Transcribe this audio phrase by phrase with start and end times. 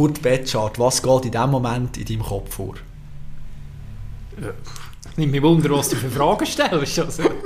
[0.00, 2.74] Kurt Betschart, was geht in diesem Moment in deinem Kopf vor?
[4.40, 4.48] Ja.
[5.16, 6.98] Nicht mich wunder, was du für Fragen stellst.
[7.00, 7.22] Also,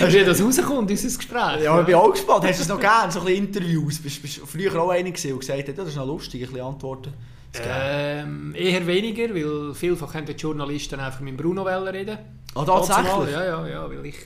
[0.00, 1.62] wie das rauskommt, unser Gespräch.
[1.62, 2.44] Ja, ich bin auch gespannt.
[2.46, 3.98] Hast du es noch gerne, so ein bisschen Interviews?
[3.98, 6.66] Bist du früher auch einer gewesen, der gesagt hat, das ist noch lustig, ein bisschen
[6.66, 7.12] Antworten
[7.62, 12.18] ähm, Eher weniger, weil vielfach haben die Journalisten einfach mit Bruno reden
[12.54, 13.32] Ah, tatsächlich?
[13.32, 14.16] Ja, ja, ja, weil ich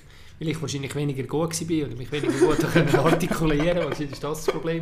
[0.41, 2.65] weil ich wahrscheinlich weniger gut war oder mich weniger gut
[2.95, 3.91] artikulieren konnte.
[3.91, 4.81] Wahrscheinlich war das das Problem.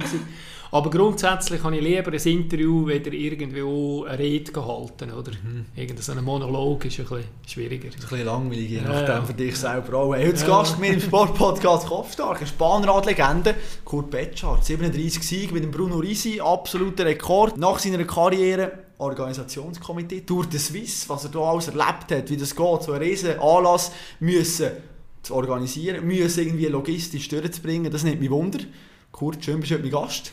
[0.71, 5.11] Aber grundsätzlich habe ich lieber ein Interview, weder irgendwo eine Rede gehalten.
[5.13, 5.65] Oder mhm.
[5.75, 7.89] irgendein Monolog ist ein bisschen schwieriger.
[7.89, 9.23] Das ist ein bisschen langweilig, je nachdem ja.
[9.23, 10.15] für dich selber auch.
[10.15, 10.47] Heute ja.
[10.47, 14.65] Gast mit im Sportpodcast Kopfstark, eine Spahnradlegende, Kurt Betschart.
[14.65, 17.57] 37 Siege mit dem Bruno Risi, absoluter Rekord.
[17.57, 22.55] Nach seiner Karriere Organisationskomitee Tour de Suisse, was er hier alles erlebt hat, wie das
[22.55, 23.91] geht, so ein riesen Anlass
[24.21, 24.71] müssen
[25.23, 28.61] zu organisieren, müssen irgendwie logistisch durchzubringen, das nimmt mich Wunder.
[29.13, 30.33] Kurt, schön bist du heute mein Gast.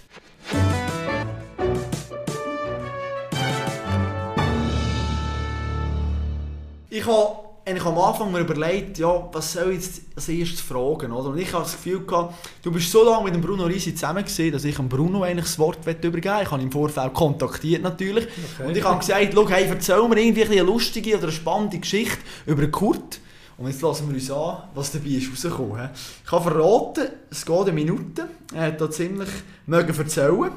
[6.89, 11.11] Ich habe eigentlich am Anfang mir überlegt, ja, was soll ich jetzt als erstes fragen,
[11.11, 11.29] oder?
[11.29, 14.23] Und ich habe das Gefühl gehabt, du bist so lange mit dem Bruno Risi zusammen
[14.23, 17.81] gesehen, dass ich dem Bruno eigentlich das Wort übergeben Ich habe ihn im Vorfeld kontaktiert
[17.81, 18.27] natürlich.
[18.55, 18.67] Okay.
[18.67, 22.19] Und ich habe gesagt, schau, hey, erzähl mir irgendwie eine lustige oder eine spannende Geschichte
[22.45, 23.19] über Kurt.
[23.57, 25.89] Und jetzt lassen wir uns an, was dabei ist rausgekommen.
[26.23, 28.27] Ich kann verraten, es geht eine Minute.
[28.53, 29.29] Er hat da ziemlich
[29.65, 30.51] mögen erzählen.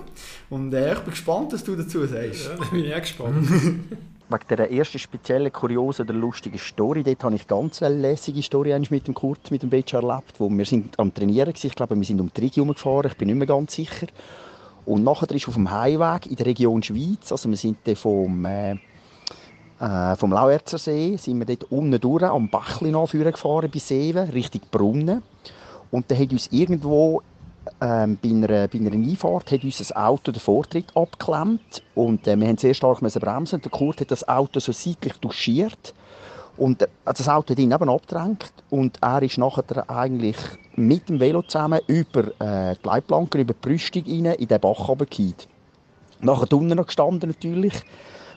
[0.50, 2.46] Und äh, ich bin gespannt, was du dazu sagst.
[2.46, 3.48] Ja, da bin ich auch gespannt.
[4.30, 8.78] Wegen der ersten speziellen, kuriosen oder lustigen Story, dort habe ich ganz eine lässige Story
[8.90, 11.60] mit dem Kurt, mit dem Beach erlebt, wo wir sind am Trainieren waren.
[11.62, 14.06] Ich glaube, wir sind um die Region gefahren, ich bin nicht mehr ganz sicher.
[14.84, 18.44] Und nachher ist auf dem Heimweg in der Region Schweiz, also wir sind dann vom
[18.44, 18.76] äh,
[19.80, 24.62] äh, vom Lauerzer See sind wir dort unten durch am Bachli gefahren bis Seven, Richtung
[24.70, 25.22] Brunnen.
[25.90, 27.22] Und dann hat uns irgendwo
[27.80, 32.38] ähm, bei, einer, bei einer Einfahrt hat uns ein Auto den Vortritt abgeklemmt und äh,
[32.38, 33.60] wir haben sehr stark müssen bremsen.
[33.60, 35.94] Der Kurt hat das Auto so seitlich duschiert
[36.56, 40.36] und äh, das Auto hat ihn eben abgedrängt und er ist nachher eigentlich
[40.76, 44.88] mit dem Velo zusammen über äh, die Leitplanken, über die Brüstung rein, in den Bach
[44.88, 45.34] runtergefallen.
[46.20, 47.74] Nachher unten noch gestanden natürlich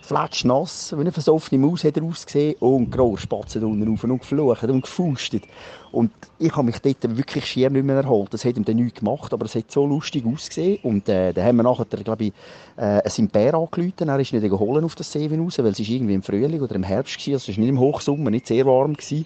[0.01, 4.63] fletschnass, wie eine versoffene Maus hat er ausgesehen und groß Spatzen unten rauf und geflucht
[4.63, 5.43] und gefustet.
[5.91, 8.33] Und ich habe mich dort wirklich schier nicht mehr erholt.
[8.33, 10.79] Das hat ihm dann nichts gemacht, aber es hat so lustig ausgesehen.
[10.83, 12.33] Und äh, dann haben wir nachher, glaube ich,
[12.77, 14.07] äh, ein Bär angerufen.
[14.07, 16.75] Er ist nicht geholt auf das See raus, weil es ist irgendwie im Frühling oder
[16.75, 17.33] im Herbst war.
[17.33, 18.93] Also es war nicht im Hochsommer, nicht sehr warm.
[18.93, 19.25] Gewesen.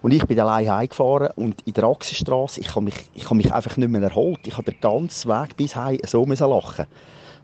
[0.00, 3.52] Und ich bin allein heimgefahren und in der Achsenstraße, ich habe mich, ich habe mich
[3.52, 4.40] einfach nicht mehr erholt.
[4.46, 6.86] Ich habe den ganzen Weg bis heim so lachen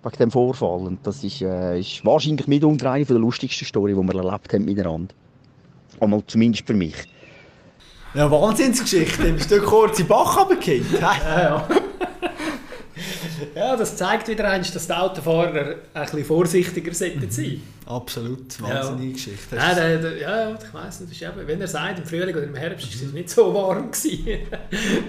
[0.02, 0.86] wegen dem Vorfall.
[0.86, 4.64] Und das ist, äh, ist wahrscheinlich mitunter eine der lustigsten Storys, die wir erlebt haben
[4.64, 5.14] miteinander.
[6.00, 6.94] Einmal zumindest für mich.
[8.14, 9.32] Ja, Wahnsinnsgeschichte.
[9.32, 10.86] Bist du kurz in den Bach runtergefallen?
[11.00, 11.68] ja, ja.
[13.54, 17.62] ja, das zeigt wieder eins, dass die Autofahrer ein bisschen vorsichtiger sollten sein.
[17.86, 19.12] Absolut, wahnsinnige ja.
[19.12, 19.56] Geschichte.
[19.56, 22.54] Ja, der, der, ja, ich weiss nicht, eben, wenn er sagt, im Frühling oder im
[22.54, 23.90] Herbst war es nicht so warm.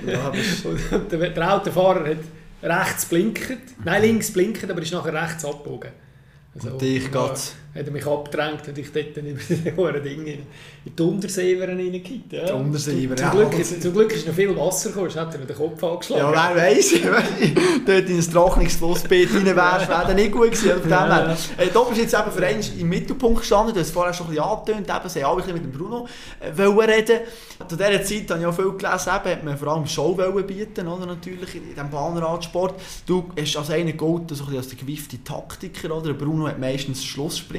[0.06, 0.32] ja,
[1.00, 2.18] und der, der Autofahrer hat
[2.62, 5.92] rechts blinkt, nein, links blinkt, aber ist nachher rechts abgebogen.
[6.56, 7.12] Also, und ich ja,
[7.76, 10.32] hat er mich abgedrängt und ich dort dann über die hohen Dinge
[10.86, 12.34] in die Unterseever reingekippt.
[12.34, 12.46] Ja.
[12.46, 13.32] Die Unterseever, zum, ja.
[13.32, 16.34] Glück, ist, zum Glück ist noch viel Wasser gekommen, sonst hat er den Kopf angeschlagen.
[16.34, 16.94] Ja, wer weiss,
[17.86, 20.82] dort in ein Trockenungsflussbeet rein wärst, wäre dann nicht gut gewesen.
[20.82, 21.38] Von ja, ja.
[21.58, 24.36] Äh, da bist jetzt eben für einen im Mittelpunkt gestanden, du hast vorher schon ein
[24.36, 26.08] bisschen angetönt, eben, sie alle mit dem Bruno
[26.40, 27.20] äh, reden.
[27.68, 30.88] Zu dieser Zeit habe ich auch viel gelesen, eben, hat man vor allem Show bieten,
[30.88, 32.80] oder, natürlich, in diesem Bahnradsport.
[33.06, 36.14] Du hast als einer gehalten, so als der gewiefte Taktiker, oder?
[36.14, 37.04] Bruno hat meistens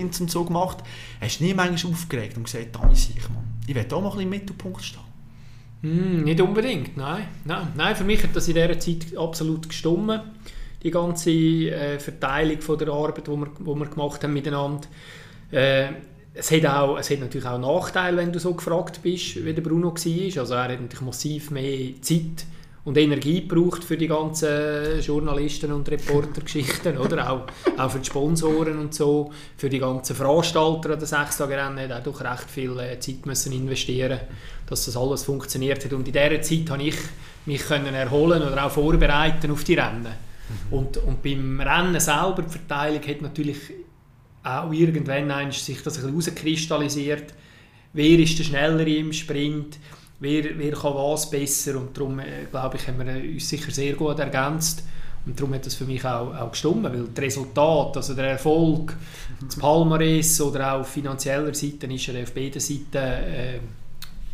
[0.00, 0.78] Schlusssprints und so gemacht.
[1.21, 4.83] Hast du nie manchmal aufgeregt und gesagt, Dani Sichmann, ich will auch mal im Mittelpunkt
[4.83, 5.00] stehen?
[5.83, 7.27] Mm, nicht unbedingt, nein.
[7.44, 7.69] nein.
[7.77, 10.21] Nein, für mich hat das in dieser Zeit absolut gestummen.
[10.83, 14.89] Die ganze äh, Verteilung von der Arbeit, die wir, wo wir gemacht haben miteinander.
[15.50, 15.89] Äh,
[16.33, 19.62] es hat, auch, es hat natürlich auch Nachteile, wenn du so gefragt bist, wie der
[19.62, 20.41] Bruno war.
[20.41, 22.47] Also er hat natürlich massiv mehr Zeit
[22.84, 27.30] und Energie braucht für die ganzen Journalisten und Reportergeschichten, oder?
[27.30, 27.42] Auch,
[27.76, 32.21] auch für die Sponsoren und so, für die ganzen Veranstalter an den Sechstagerennen hat auch
[32.21, 34.21] recht viel äh, Zeit müssen investieren,
[34.66, 35.92] dass das alles funktioniert hat.
[35.92, 36.97] Und in dieser Zeit habe ich
[37.44, 40.04] mich können erholen oder auch vorbereiten auf die Rennen.
[40.04, 40.76] Mhm.
[40.76, 43.59] Und, und beim Rennen selber, die Verteilung hat natürlich
[44.42, 47.34] auch irgendwann sich das ein bisschen herauskristallisiert.
[47.92, 49.78] Wer ist der Schnellere im Sprint?
[50.21, 51.77] Wer, wer kann was besser?
[51.77, 54.84] Und darum äh, glaube ich, haben wir uns sicher sehr gut ergänzt.
[55.27, 58.97] Und darum hat das für mich auch, auch gestimmt, weil das Resultat, also der Erfolg,
[59.45, 63.59] das Palmares oder auch auf finanzieller Seite ist er auf beiden Seiten äh,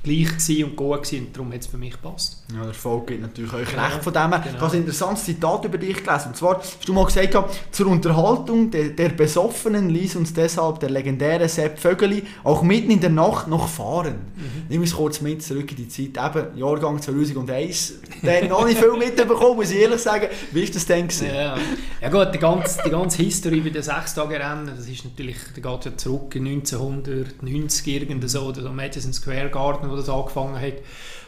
[0.07, 2.43] gleich gewesen und gut gewesen, und darum hat es für mich gepasst.
[2.53, 3.85] Ja, der Erfolg gibt natürlich euch Genau.
[3.85, 4.31] recht von dem.
[4.31, 4.41] her.
[4.45, 4.55] Genau.
[4.57, 6.29] Ich habe ein interessantes Zitat über dich gelesen.
[6.29, 7.37] Und zwar hast du mal gesagt,
[7.73, 13.01] zur Unterhaltung der, der Besoffenen ließ uns deshalb der legendäre Sepp Vögeli auch mitten in
[13.01, 14.15] der Nacht noch fahren.
[14.37, 14.43] Mhm.
[14.69, 17.95] Nimm uns kurz mit zurück in die Zeit, eben Jahrgang 2001.
[18.23, 20.27] Der hat noch nicht viel mitbekommen, muss ich ehrlich sagen.
[20.53, 21.09] Wie war das denn?
[21.09, 21.27] gewesen?
[21.35, 21.57] Ja,
[22.01, 25.97] ja gut, die ganze, die ganze History bei den Sechstagerennen, das ist natürlich, geht ja
[25.97, 30.75] zurück in 1990 irgend so, oder so Madison Square Garden, wo das angefangen hat.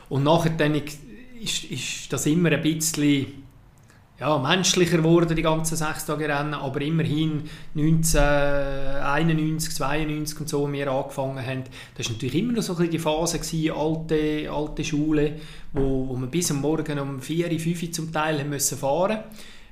[0.09, 3.27] Und nachher dann ist, ist das immer ein bisschen
[4.21, 7.45] ja, menschlicher geworden, die ganzen Sechstagerennen, aber immerhin
[7.77, 11.63] 1991, 92 und so, wir angefangen haben,
[11.97, 15.37] das war natürlich immer noch so ein die Phase, gewesen, alte, alte Schule,
[15.73, 19.19] wo, wo wir bis am Morgen um 4, 5 Uhr zum Teil haben müssen fahren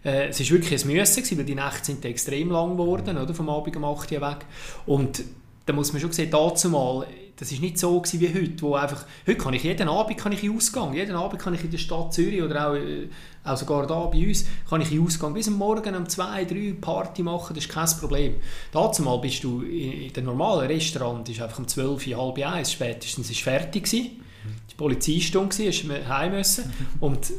[0.05, 3.49] äh, Es war wirklich ein Müssen, weil die Nächte sind extrem lang geworden, oder, vom
[3.49, 4.47] Abend um 8 Uhr weg.
[4.87, 5.25] Und
[5.67, 6.71] da muss man schon sehen, dazu
[7.37, 10.33] das ist nicht so gewesen wie heute, wo einfach, heute kann ich jeden Abend kann
[10.33, 13.09] ich in Ausgang, jeden Abend kann ich in der Stadt Zürich oder auch, äh,
[13.45, 16.77] auch sogar da bei uns, kann ich in Ausgang bis am Morgen um 2, 3
[16.81, 18.35] Party machen, das ist kein Problem.
[18.73, 22.39] Dazu mal bist du in, in dem normalen Restaurant, ist einfach um 12, Uhr, halb
[22.47, 24.23] eins spätestens ist fertig gewesen,
[24.71, 26.73] die Polizeistunde gewesen, hast heim müssen.
[27.01, 27.33] Und,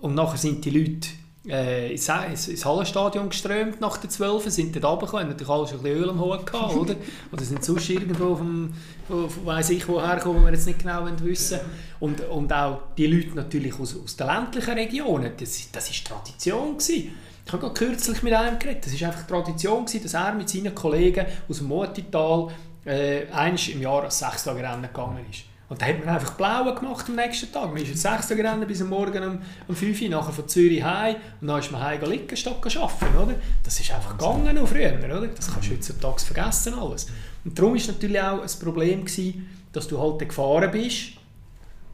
[0.00, 1.08] und nachher sind die Leute
[1.48, 2.08] äh, ins,
[2.48, 6.02] ins, Hallenstadion geströmt nach der 12, sind dort runtergekommen, haben natürlich alle schon ein bisschen
[6.02, 6.96] Öl am Hut gehabt, oder?
[7.32, 8.72] Oder sind sonst irgendwo vom,
[9.08, 11.60] von, von weiss ich woher gekommen, wir jetzt nicht genau wissen
[12.00, 16.76] und, und auch die Leute natürlich aus, aus den ländlichen Regionen, das, das ist Tradition
[16.76, 17.12] gewesen.
[17.46, 20.74] Ich habe kürzlich mit einem geredet, das ist einfach Tradition gewesen, dass er mit seinen
[20.74, 22.48] Kollegen aus dem Motital
[22.84, 25.49] äh, eines im Jahr als Sechstagerennen gegangen ist.
[25.70, 27.68] Und da hat man einfach blaue gemacht am nächsten Tag.
[27.72, 28.30] Man ist ins 6.
[28.30, 29.38] gerannt bis am Morgen um,
[29.68, 33.16] um 5 Uhr, nachher von Zürich heim und dann ist man heim liegen statt arbeiten,
[33.16, 33.34] oder?
[33.62, 35.28] Das ist einfach gegangen noch früher, oder?
[35.28, 37.06] Das kannst du heutzutage vergessen alles.
[37.44, 41.12] Und darum war natürlich auch ein Problem, gewesen, dass du halt gefahren bist,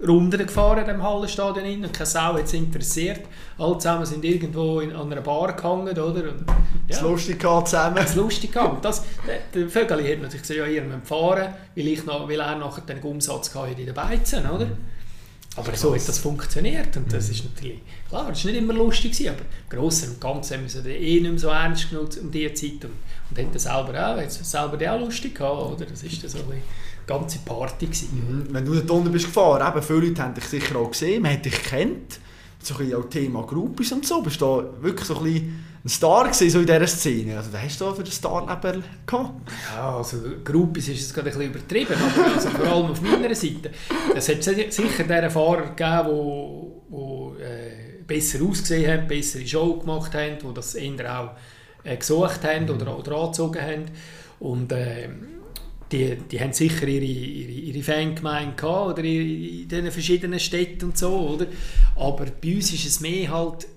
[0.04, 3.20] Runden gefahren in dem Hallenstadion und keine Sau hat es interessiert.
[3.56, 6.30] Alle zusammen sind irgendwo in, an einer Bar gehangen, oder?
[6.32, 6.44] Und,
[6.88, 7.96] Das lustig zusammen.
[7.96, 8.84] das lustig gehabt.
[8.84, 12.40] Das, der, der Vögeli hat natürlich gesagt, ja, ihr müsst fahren, weil, ich noch, weil
[12.40, 14.68] er nachher den Umsatz hatte in den Beizen, oder?
[15.56, 19.12] Aber so hat das funktioniert und das ist natürlich, klar, das war nicht immer lustig,
[19.12, 22.10] gewesen, aber im Grossen und Ganzen haben wir es eh nicht mehr so ernst genommen
[22.20, 22.92] um diese Zeit und,
[23.30, 25.86] und haben das selber auch, hat es selber auch lustig gehabt, oder?
[25.86, 26.60] Das ist dann so eine
[27.06, 28.46] ganze Party gewesen.
[28.48, 28.54] Mhm.
[28.54, 31.32] Wenn du dort unten bist gefahren, eben, viele Leute haben dich sicher auch gesehen, man
[31.32, 32.20] hat dich gekannt.
[32.62, 34.20] So ein bisschen auch Thema Groupies und so.
[34.22, 37.36] Bist du da wirklich so ein, bisschen ein Star gewesen, so in dieser Szene?
[37.36, 39.50] Also, was hast du da für ein Starleben gehabt?
[39.72, 43.34] Ja, also Groupies ist es gerade ein bisschen übertrieben, aber also vor allem auf meiner
[43.34, 43.70] Seite.
[44.16, 49.74] Es hat si- sicher diese Fahrer gegeben, wo, wo äh, besser ausgesehen haben, bessere Show
[49.78, 51.30] gemacht haben, die das eher auch
[51.84, 53.84] äh, gesucht haben oder, oder angezogen haben.
[54.40, 55.08] Und äh,
[55.92, 60.98] die, die haben sicher ihre, ihre, ihre Fangemeinde gehabt, oder in diesen verschiedenen Städten und
[60.98, 61.46] so, oder?
[61.94, 63.68] Aber bei uns ist es mehr halt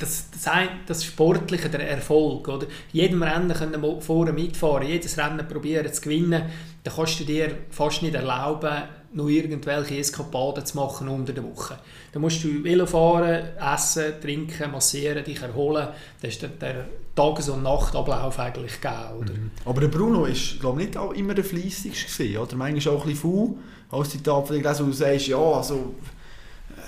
[0.00, 2.48] das, das, ein, das Sportliche, der Erfolg.
[2.48, 2.66] Oder?
[2.92, 6.50] Jedem Rennen können wir vorne mitfahren, jedes Rennen probieren zu gewinnen.
[6.82, 11.78] Dann kannst du dir fast nicht erlauben, noch irgendwelche Eskapaden zu machen unter der Woche.
[12.12, 15.88] Dann musst du Velo fahren, essen, trinken, massieren, dich erholen.
[16.20, 19.18] Das ist der, der Tages- und Nachtablauf eigentlich gegeben.
[19.18, 19.32] Oder?
[19.64, 20.28] Aber der Bruno war,
[20.60, 22.56] glaube ich, nicht auch immer der fleissigste oder?
[22.56, 23.54] Manchmal auch ein bisschen faul.
[23.90, 25.94] Als von dir gelesen, du sagst, ja, also...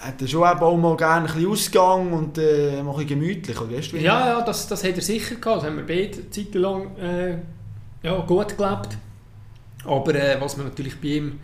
[0.01, 3.77] Hat er schon auch mal gerne ein bisschen Ausgang und äh, ein bisschen gemütlich, oder
[3.77, 5.59] weißt du, Ja, ja, das, das hat er sicher gehabt.
[5.59, 7.39] Das haben wir beide Zeit lang äh,
[8.03, 8.97] ja, gut gelebt.
[9.85, 11.41] Aber äh, was man natürlich bei ihm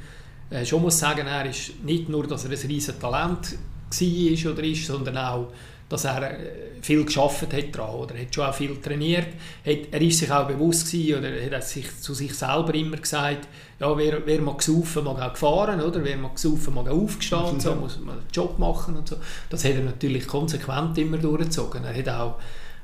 [0.50, 3.58] äh, schon muss sagen, er ist nicht nur, dass er ein riesen Talent
[3.90, 5.48] war oder ist, sondern auch,
[5.88, 6.36] dass er äh,
[6.82, 9.28] viel geschafft hat daran, oder er hat schon auch viel trainiert.
[9.64, 12.96] Hat, er ist sich auch bewusst gewesen, oder er hat sich zu sich selber immer
[12.96, 13.48] gesagt,
[13.80, 16.02] ja, wer, wer mag gesaufen, mag auch gefahren, oder?
[16.04, 19.16] Wer mag gesaufen, mag auch aufgestanden, so muss man einen Job machen und so.
[19.48, 21.84] Das hat er natürlich konsequent immer durchgezogen.
[21.84, 22.38] Er hat auch,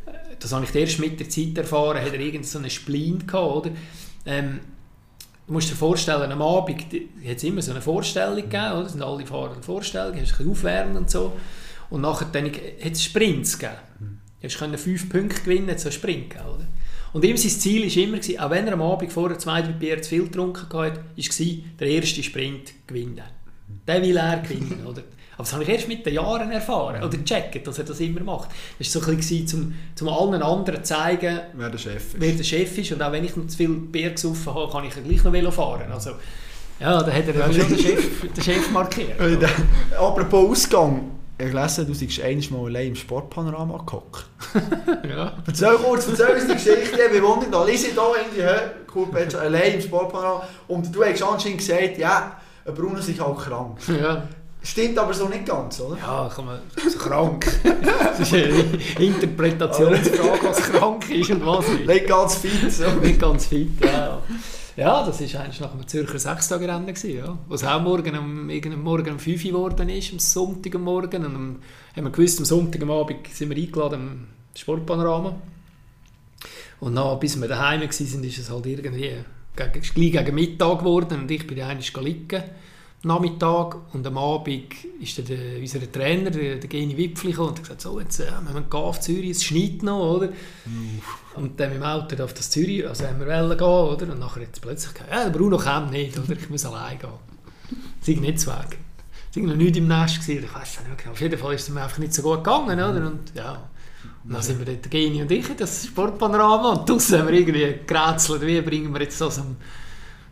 [0.07, 3.67] äh, das habe ich erst mit der Zeit erfahren, hat er irgend so Spleen gehabt,
[3.67, 3.71] oder?
[4.27, 4.61] Ähm,
[5.47, 8.87] Du musst dir vorstellen, am Abend hat es immer so eine Vorstellung gegeben, oder?
[8.87, 11.33] Es sind alle Fahrer eine Vorstellung, hast ein bisschen aufwärmen und so.
[11.91, 14.21] Und nachher dann hat es Sprints gegeben.
[14.41, 16.67] Du konntest fünf Punkte gewinnen, so einen Sprint gegeben, oder?
[17.13, 19.73] Und ihm sein Ziel war immer, gewesen, auch wenn er am Abend vorher zwei, drei
[19.73, 21.47] Bier zu viel getrunken hatte, war
[21.79, 23.23] der erste Sprint gewinnen.
[23.87, 25.03] Den will er gewinnen, oder?
[25.35, 28.21] Aber das habe ich erst mit den Jahren erfahren, oder gecheckt, dass er das immer
[28.21, 28.51] macht.
[28.79, 32.21] Das war so ein bisschen, um, um allen anderen zu zeigen, wer der Chef ist.
[32.21, 32.93] wer der Chef ist.
[32.93, 35.33] Und auch wenn ich noch zu viel Bier gesoffen habe, kann ich ja gleich noch
[35.33, 35.91] Velo fahren.
[35.93, 36.11] Also,
[36.81, 39.21] ja, da hat er Ja, schon den Chef, den Chef markiert.
[39.99, 41.11] Apropos Ausgang.
[41.37, 44.25] Ich gelesen, du seist einmal mal allein im Sportpanorama gehockt.
[45.09, 45.33] ja.
[45.45, 46.99] Erzähl kurz, erzähl uns die Geschichte.
[47.11, 48.03] Wir wundern, da lese da
[48.37, 50.47] hä, cool, Petsch, allein im Sportpanorama.
[50.69, 53.79] Und du hast anscheinend gesagt, ja, ein Bruno sich auch krank.
[53.89, 54.29] Ja.
[54.65, 55.99] Stimmt aber so nicht ganz, oder?
[55.99, 57.47] Ja, kann man, also krank.
[57.63, 61.87] das ist eine Interpretationsfrage, was krank ist und was nicht.
[61.87, 62.73] Nicht ganz fit.
[62.73, 62.89] So.
[62.93, 64.23] Nicht ganz fit, ja.
[64.77, 67.39] Ja, das war eigentlich nach einem Zürcher Sechstagerennen, ja.
[67.47, 71.27] Was auch morgen um, irgendeinem Morgen um 5 Uhr geworden ist, am Sonntagmorgen.
[71.27, 71.57] Und am,
[71.95, 75.37] haben wir gewusst, am Sonntagabend sind wir eingeladen am Sportpanorama.
[76.81, 79.13] Und dann, bis wir daheim waren, ist es halt irgendwie
[79.57, 82.43] gegen, gleich gegen Mittag geworden und ich bin eigentlich liegen
[83.05, 87.59] Nachmittag und am Abend ist dann der, unser Trainer, der, der Geni Wipfli, gekommen und
[87.59, 90.29] hat gesagt, so, jetzt äh, wir gehen auf Zürich, es schneit noch, oder?
[91.37, 94.13] Und dann mit dem Auto auf das Zürich, also haben wir wollen gehen, oder?
[94.13, 96.33] Und nachher jetzt plötzlich gesagt, ja, Bruno kommt nicht, oder?
[96.33, 97.11] Ich muss allein gehen.
[98.01, 98.79] Ist nicht zu weg.
[99.31, 101.13] Es war noch nichts im Nest, gewesen, ich weiß es nicht genau.
[101.13, 103.07] Auf jeden Fall ist es mir einfach nicht so gut gegangen, oder?
[103.07, 103.69] Und ja...
[104.25, 107.35] Und dann sind wir dort, Geni und ich, in das Sportpanorama und draussen haben wir
[107.35, 109.57] irgendwie gerätselt, wie bringen wir jetzt das am,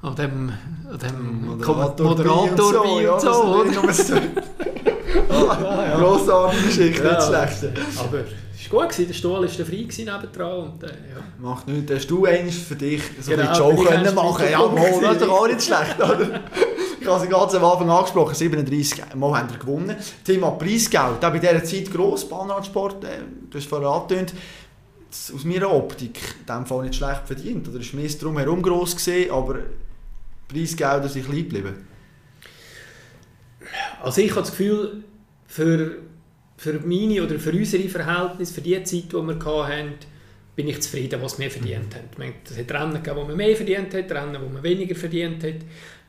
[0.02, 0.52] an dem,
[0.90, 4.14] an dem Moderator, Moderator bei und so, ist nicht nur so.
[4.14, 4.22] Ja,
[5.88, 5.96] ja.
[5.98, 7.12] Grossartige Geschichte, Ja.
[7.14, 7.78] nicht schlecht.
[7.98, 11.22] Aber es war gut, der Stuhl war frei nebendran und äh, ja.
[11.40, 15.00] Macht nichts, hast du eines für dich so Genau, Show können machen Ja, so mal,
[15.00, 16.40] das ist doch auch nicht schlecht, oder?
[17.00, 19.96] Ich habe sie ganz am Anfang angesprochen, 37 Mal haben wir gewonnen.
[20.24, 23.08] Thema Preisgeld, auch bei dieser Zeit gross, Bahnradsport, äh,
[23.50, 24.32] du hast vorher angetönt,
[25.12, 27.68] aus meiner Optik in dem Fall nicht schlecht verdient.
[27.68, 29.56] Oder ist mehr drumherum gross gesehen, aber
[30.48, 31.74] Preisgelder sind klein geblieben.
[34.02, 35.04] Also ich habe das Gefühl,
[35.46, 35.98] für,
[36.56, 39.94] für meine oder für unsere Verhältnisse, für die Zeit, die wir hatten,
[40.54, 42.08] bin ich zufrieden, was wir verdient haben.
[42.10, 44.94] Ich meine, Es hat Rennen gegeben, wo man mehr verdient hat, Rennen, wo man weniger
[44.94, 45.54] verdient hat.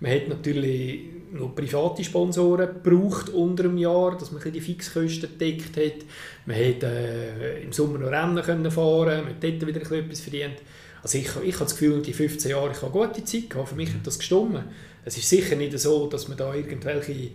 [0.01, 5.77] Man hat natürlich noch private Sponsoren gebraucht unter dem Jahr, dass man die Fixkosten gedeckt
[5.77, 6.05] hat.
[6.45, 10.57] Man hat äh, im Sommer noch Rennen können fahren, man hat dort wieder etwas verdient.
[11.03, 13.69] Also ich, ich habe das Gefühl, die 15 Jahre, ich habe gute Zeit gehabt.
[13.69, 14.63] Für mich hat das gestimmt.
[15.03, 17.31] Es ist sicher nicht so, dass man da irgendwelche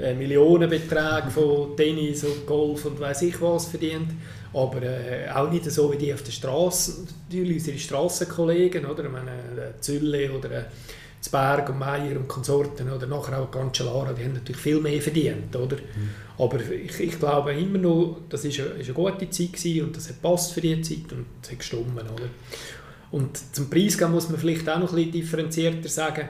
[0.00, 4.10] äh, Millionenbeträge von Tennis und Golf und weiß ich was verdient.
[4.52, 9.04] Aber äh, auch nicht so wie die auf der Straße, natürlich unsere Strassenkollegen, oder?
[9.04, 10.64] Ich meine, äh, Zülle oder äh,
[11.20, 15.54] Zberg und Meier und Konsorten oder nachher auch Cancellara, die haben natürlich viel mehr verdient,
[15.54, 15.76] oder?
[16.36, 19.96] Aber ich, ich glaube immer noch, das ist eine, ist eine gute Zeit gewesen und
[19.96, 22.28] das hat passt für die Zeit und es hat gestimmt, oder?
[23.12, 26.28] Und zum Preisgeben muss man vielleicht auch noch ein bisschen differenzierter sagen.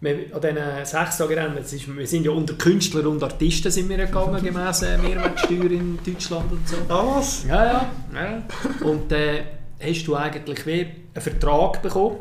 [0.00, 3.88] Wir, an diesen sechs Tagen Rennen, ist, wir sind ja unter Künstler und Artisten sind
[3.88, 6.76] wir gegangen, gemäss äh, Mehrwertsteuer in Deutschland und so.
[6.88, 7.44] Ah, was?
[7.44, 7.90] Ja, ja.
[8.14, 8.42] ja.
[8.86, 9.42] Und äh,
[9.80, 12.18] hast du eigentlich wie einen Vertrag bekommen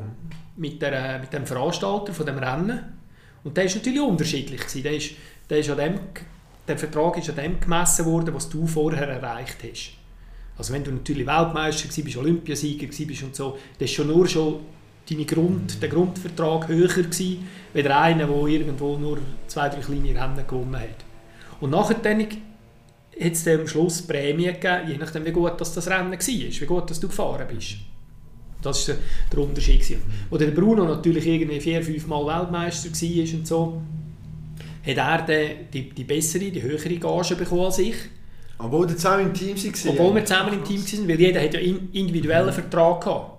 [0.57, 2.79] mit, der, äh, mit dem Veranstalter von dem Rennen.
[3.43, 4.61] Und der ist natürlich unterschiedlich.
[4.61, 4.83] Gewesen.
[4.83, 5.11] Der, ist,
[5.49, 5.99] der, ist an dem,
[6.67, 9.96] der Vertrag ist an dem gemessen worden, was du vorher erreicht hast.
[10.57, 14.59] Also wenn du natürlich Weltmeister warst, Olympiasieger warst und so, dann ist schon nur schon
[15.09, 20.47] deine Grund, der Grundvertrag höher gewesen, als einer, der irgendwo nur zwei, drei kleine Rennen
[20.47, 21.05] gewonnen hat.
[21.61, 22.37] Und nachher dann hat
[23.19, 26.89] es am Schluss Prämie gegeben, je nachdem wie gut das, das Rennen war, wie gut
[26.89, 27.77] dass du gefahren bist.
[28.61, 29.81] Das war der, der Unterschied.
[29.81, 30.01] Gewesen.
[30.29, 33.81] Wo der Bruno natürlich irgendwie vier, fünf Mal Weltmeister war und so,
[34.85, 37.95] hat er die, die bessere, die höhere Gage bekommen als ich.
[38.59, 39.89] Obwohl ihr zusammen im Team waren.
[39.89, 43.31] Obwohl wir zusammen im Team waren, weil jeder hat ja in- individuellen Vertrag gehabt.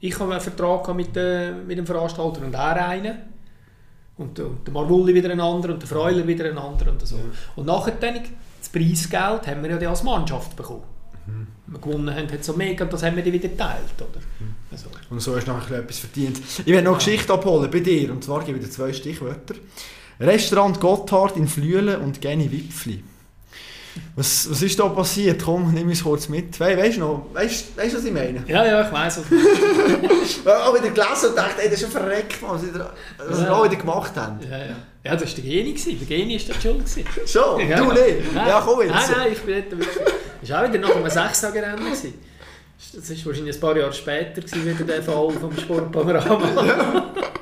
[0.00, 3.16] Ich habe einen Vertrag mit, äh, mit dem Veranstalter und er einen.
[4.18, 7.18] Und, und der Marvulli wieder einen anderen und der Freuler wieder einen anderen und so.
[7.56, 8.14] Und nachher dann,
[8.60, 10.82] das Preisgeld haben wir ja dann als Mannschaft bekommen.
[11.26, 14.20] Wenn wir gewonnen haben, hat so mega, und das haben wir dann wieder geteilt, oder?
[14.70, 16.38] Also, Und so hast du nachher etwas verdient.
[16.38, 18.10] Ich will noch eine Geschichte abholen bei dir.
[18.12, 19.54] Und zwar gebe ich dir zwei Stichwörter.
[20.20, 23.02] Restaurant Gotthard in Flüelen und Geni Wipfli.
[24.14, 25.42] Was, was ist da passiert?
[25.44, 26.58] Komm, nimm uns kurz mit.
[26.58, 27.26] We weißt du noch?
[27.34, 28.42] Weißt du, was ich meine?
[28.46, 29.18] ja, ja, ich weiss.
[29.18, 29.24] was-
[30.22, 33.40] Ich auch wieder gelesen und dachte, ey, das ist schon verreckt, was sie da- was
[33.42, 33.64] Ja.
[33.64, 34.38] wieder gemacht haben.
[34.50, 34.64] Ja, ja.
[35.04, 35.72] ja, das war der Geni.
[35.72, 35.98] gewesen.
[35.98, 36.82] Der Geni war da schuld.
[37.28, 37.68] Schon?
[37.68, 37.76] Ja.
[37.78, 38.34] Du nicht?
[38.34, 38.48] Nein.
[38.48, 38.90] Ja, komm jetzt.
[38.92, 39.88] Nein, nein, ich bin nicht wirklich.
[40.40, 41.76] Das war auch wieder nach einem Sechstagerennen.
[41.84, 42.14] gewesen.
[42.94, 47.12] Das war wahrscheinlich ein paar Jahre später wieder der Fall vom Sportpanorama.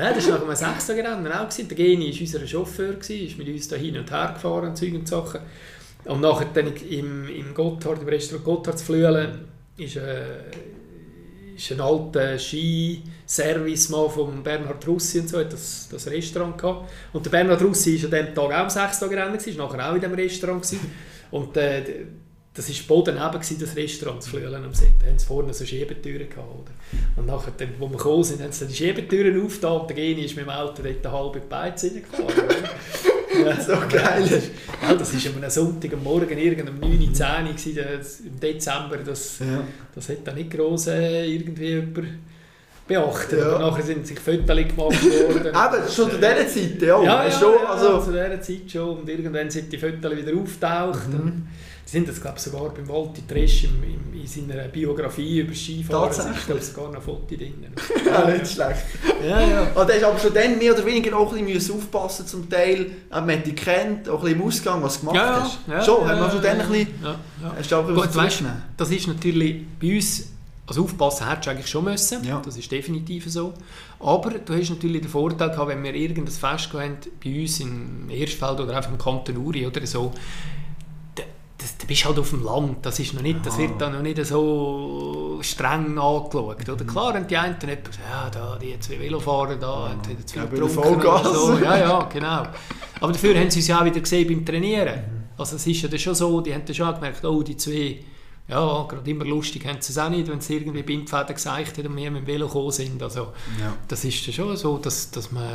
[0.00, 1.46] Nein, das war nach einem Sechstagerennen auch.
[1.46, 1.68] Gewesen.
[1.68, 4.76] Der Geni war unser Chauffeur, gewesen, ist mit uns da hin und her gefahren und
[4.76, 5.40] Zeug und Sachen.
[6.06, 10.44] Und nachher dann im, im Gotthard, im Restaurant Gotthard zu Flüelen, ist, äh,
[11.54, 16.90] ist ein alter Skiservice mal von Bernhard Russi und so, hat das, das Restaurant gehabt.
[17.12, 19.94] Und der Bernhard Russi war an dem Tag auch am Sechstagerennen, gewesen, war nachher auch
[19.96, 20.62] in diesem Restaurant.
[20.62, 20.80] Gewesen.
[21.30, 22.06] Und äh,
[22.66, 24.86] das war Boden neben gewesen, das Restaurant zu Flüelen am See.
[25.00, 26.48] Da haben sie vorne so Schiebetüren gehabt.
[26.48, 26.70] Oder?
[27.16, 29.96] Und nachher, dann, wo wir gekommen sind, haben sie dann die Schiebetüren aufgetan und der
[29.96, 32.50] Geni ist mit dem Auto dort eine halbe Beiz reingefahren.
[33.46, 34.42] ja, So geil.
[34.82, 38.96] Ja, das war am Sonntagmorgen, irgendeinem 9, 10 gewesen, das- im Dezember.
[39.04, 39.64] Das, Ja.
[39.94, 42.02] das hat da nicht gross äh, irgendwie über
[42.86, 43.38] beachten.
[43.38, 43.58] Ja.
[43.58, 45.46] Nachher sind sich Fotos gemacht worden.
[45.46, 47.02] Eben, schon zu dieser Zeit, ja.
[47.02, 48.98] ja, ja, schon, ja, also, zu dieser Zeit schon.
[48.98, 51.08] Und irgendwann sind die Fotos wieder auftaucht.
[51.08, 51.46] Mhm.
[51.90, 56.04] Sind das, glaube ich, sogar beim Walti Tresch im, im, in seiner Biografie über Skifahren.
[56.08, 56.36] Tatsächlich?
[56.38, 57.54] ist, glaube ich, sogar noch Foto drin.
[58.06, 58.82] ja, nicht schlecht.
[59.28, 59.62] Ja, ja.
[59.74, 62.92] Und da ist aber schon dann mehr oder weniger auch ein bisschen aufpassen zum Teil.
[63.10, 65.58] Man hat dich kennt, auch ein bisschen im Ausgang, was du gemacht Ja, hast.
[65.66, 66.88] ja, schon, ja, hat man schon dann ein bisschen...
[67.02, 67.10] Ja,
[67.42, 67.54] ja.
[67.58, 68.42] Hast du auch Gut, weißt,
[68.76, 70.28] das ist natürlich bei uns,
[70.68, 72.40] also aufpassen hättest du eigentlich schon müssen, Ja.
[72.44, 73.52] das ist definitiv so.
[73.98, 78.08] Aber du hast natürlich den Vorteil gehabt, wenn wir irgendein Fest hatten, bei uns im
[78.10, 80.20] Erstfeld oder einfach im Kanton Uri oder so, da,
[81.70, 83.90] das, da bist du halt auf dem Land, das, ist noch nicht, das wird da
[83.90, 86.68] noch nicht so streng angeschaut.
[86.68, 86.84] Oder?
[86.84, 90.42] Klar haben die einen etwas, ja, da, die zwei Velofahrer da, haben wieder zu viel
[90.42, 91.58] Ja, getrunken oder so.
[91.58, 92.42] Ja, ja, genau.
[93.00, 95.20] Aber dafür haben sie uns ja auch wieder gesehen beim Trainieren.
[95.36, 98.00] Also es ist ja dann schon so, die haben dann schon gemerkt, oh, die zwei,
[98.50, 101.86] ja, gerade immer lustig haben sie es auch nicht, wenn sie irgendwie Bindfäden gesagt haben
[101.86, 103.02] und wir mit dem Velo gekommen sind.
[103.02, 103.28] Also
[103.60, 103.72] Ja.
[103.88, 105.48] das ist dann schon so, dass, dass man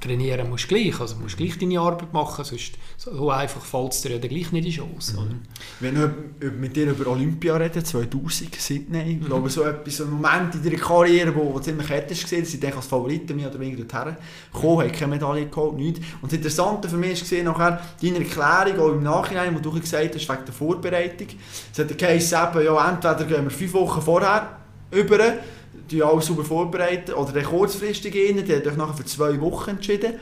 [0.00, 4.12] trainieren muss gleich, also musst gleich deine Arbeit machen, sonst so einfach fällt es dir
[4.12, 5.16] ja dann gleich nicht in die Chance.
[5.18, 5.34] oder?
[5.80, 10.04] Wenn wir über- mit dir über Olympia reden, 2000 Sydney, ich glaube so etwas, so
[10.04, 13.50] ein Moment in deiner Karriere, wo, wo ziemlich kritisch war, sie sind als Favoriten mehr
[13.50, 14.16] oder weniger dorthin
[14.52, 16.00] gekommen, haben keine Medaille geholt, nichts.
[16.22, 20.14] Und das Interessante für mich war nachher deine Erklärung, auch im Nachhinein, wo du gesagt
[20.14, 21.28] hast, wegen der Vorbereitung.
[21.80, 24.56] Es hat geheißen, ja, entweder gehen wir fünf Wochen vorher
[24.90, 25.18] über,
[25.90, 29.70] die alles super vorbereiten, oder dann kurzfristig rein, die hat euch nachher für zwei Wochen
[29.70, 30.14] entschieden.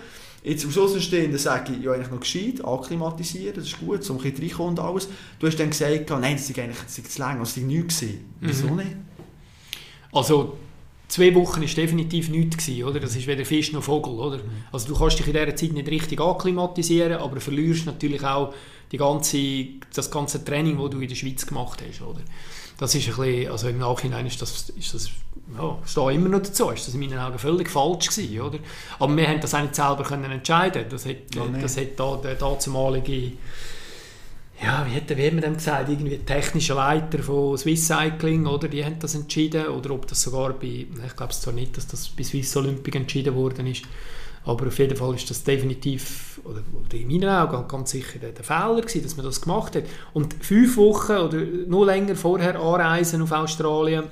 [0.45, 4.21] Jetzt aus Außenstehenden sage ich, ja eigentlich noch gescheit, akklimatisieren, das ist gut, so ein
[4.21, 5.09] bisschen reinkommen und alles.
[5.39, 8.05] Du hast dann gesagt, nein, das sei eigentlich das sei zu lang, das sei nichts.
[8.41, 8.77] Wieso Mhm.
[8.77, 8.97] nicht?
[10.13, 10.57] Also
[11.09, 13.01] zwei Wochen war definitiv nichts, gewesen, oder?
[13.01, 14.41] Das ist weder Fisch noch Vogel, oder?
[14.73, 18.55] Also du kannst dich in dieser Zeit nicht richtig akklimatisieren, aber verlierst natürlich auch
[18.93, 19.39] die ganze,
[19.95, 22.21] das ganze Training, das du in der Schweiz gemacht hast, oder?
[22.79, 25.11] Das ist ein bisschen, also im Nachhinein ist das, ist das
[25.57, 28.59] ja, stehe immer noch dazu, ist das in meinen Augen völlig falsch gewesen, oder?
[28.99, 31.61] Aber wir haben das auch nicht selber können entscheiden, das hat, Ja, nee.
[31.61, 33.33] das hat da der damalige
[34.61, 38.67] ja, wie hat, wie hat man dem gesagt, irgendwie technischer Leiter von Swiss Cycling, oder,
[38.67, 41.87] die haben das entschieden, oder ob das sogar bei, ich glaube es zwar nicht, dass
[41.87, 43.83] das bei Swiss Olympic entschieden worden ist,
[44.45, 48.33] aber auf jeden Fall ist das definitiv, oder, oder in meinen Augen ganz sicher der,
[48.33, 49.85] der Fehler gewesen, dass man das gemacht hat.
[50.15, 54.05] Und fünf Wochen oder noch länger vorher anreisen auf Australien,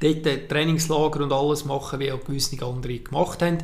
[0.00, 3.58] dort äh, Trainingslager und alles machen, wie auch gewisse andere gemacht haben,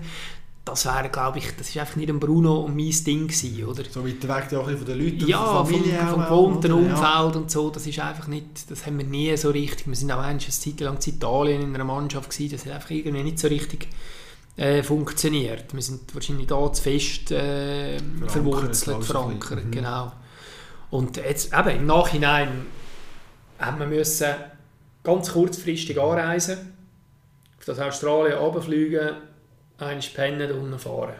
[0.66, 3.84] das wäre, glaube ich, das ist einfach nicht ein Bruno und mein Ding gewesen, oder?
[3.88, 6.72] So weit weg ja auch von den Leuten, Ja, von der vom gewohnten?
[6.72, 10.10] Umfeld und so, das ist einfach nicht, das haben wir nie so richtig, wir sind
[10.10, 13.38] auch eine Zeit lang in Italien in einer Mannschaft gewesen, das hat einfach irgendwie nicht
[13.38, 13.86] so richtig
[14.56, 15.72] äh, funktioniert.
[15.74, 19.70] Wir sind wahrscheinlich da zu fest äh, Verankert, verwurzelt, verankert, Mhm.
[19.70, 20.12] genau.
[20.90, 22.66] Und jetzt, eben, im Nachhinein
[23.58, 24.26] haben wir müssen
[25.02, 26.58] ganz kurzfristig anreisen,
[27.58, 29.10] auf das Australien runterfliegen,
[29.78, 31.14] einmal pennen und unten fahren.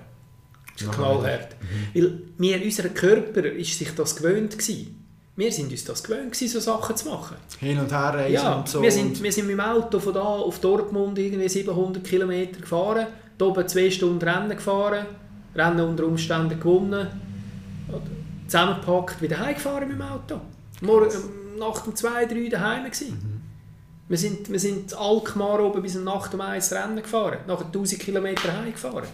[0.75, 1.57] Das ist knallhart.
[1.95, 5.03] Weil wir, unser Körper ist sich das gewöhnt gewesen.
[5.35, 7.37] Wir sind uns das gewöhnt gewesen, so Sachen zu machen.
[7.61, 8.81] Hin und her reisen Ja, und so.
[8.83, 13.07] wir, sind, wir sind mit dem Auto von da auf Dortmund irgendwie 700 Kilometer gefahren,
[13.39, 15.07] da oben zwei Stunden Rennen gefahren,
[15.55, 17.09] Rennen unter Umständen gewonnen,
[18.47, 20.41] zusammengepackt, wieder heimgefahren mit dem Auto.
[20.81, 23.09] Morgen, ähm, Nacht um zwei, drei daheim gewesen.
[23.13, 23.41] Mhm.
[24.09, 27.67] Wir sind, wir sind in Alkmaar oben bis um Nacht um eins Rennen gefahren, nachher
[27.67, 29.09] 1000 Kilometer heimgefahren.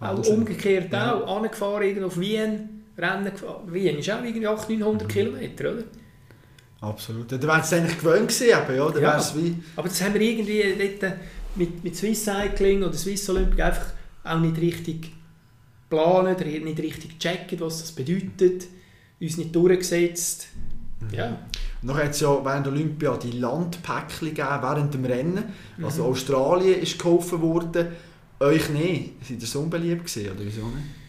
[0.00, 1.14] Auch umgekehrt Ja.
[1.14, 3.62] auch, angefahren irgendwo auf Wien, Rennen gefahren.
[3.72, 5.82] Wien ist auch irgendwie 800, 900 Kilometer, oder?
[6.80, 7.32] Absolut.
[7.32, 8.90] Dann wäre es eigentlich gewöhnt gewesen, eben, ja.
[8.90, 9.32] Dann Ja.
[9.36, 9.56] wie...
[9.76, 11.12] Aber das haben wir irgendwie dort
[11.56, 13.86] mit, mit Swiss Cycling oder Swiss Olympic einfach
[14.24, 15.12] auch nicht richtig
[15.90, 18.66] planen, oder nicht richtig checken, was das bedeutet,
[19.20, 20.48] uns nicht durchgesetzt.
[21.12, 21.38] Ja,
[21.82, 25.44] Noch hat es ja während Olympia die Landpäckchen gegeben, während dem Rennen.
[25.82, 26.08] Also Mhm.
[26.10, 27.88] Australien ist geholfen worden,
[28.40, 29.12] euch nicht.
[29.22, 31.03] Seid ihr so unbeliebt gewesen, oder wieso nicht?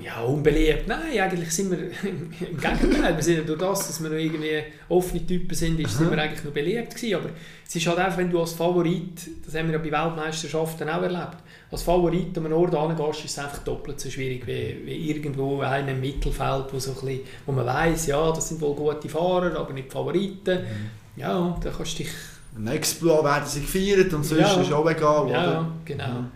[0.00, 0.86] Ja unbeliebt.
[0.88, 1.78] Nein, eigentlich sind wir
[2.08, 3.16] im Gegenteil.
[3.16, 6.18] Wir sind ja durch das, dass wir noch irgendwie offene Typen sind, ist, sind wir
[6.18, 7.14] eigentlich noch beliebt gewesen.
[7.16, 7.30] Aber
[7.66, 11.02] es ist halt einfach, wenn du als Favorit, das haben wir ja bei Weltmeisterschaften auch
[11.02, 11.36] erlebt,
[11.70, 15.60] als Favorit an einen Ort hingehst, ist es einfach doppelt so schwierig wie, wie irgendwo
[15.60, 19.08] einer im Mittelfeld, wo, so ein bisschen, wo man weiss, ja, das sind wohl gute
[19.08, 20.58] Fahrer, aber nicht Favoriten.
[21.16, 22.12] Ja, da kannst du dich
[22.56, 24.60] Ein Exploit werden sie gefeiert und sonst Ja.
[24.60, 25.72] ist auch egal, Ja, oder?
[25.84, 26.04] genau.
[26.04, 26.30] Ja.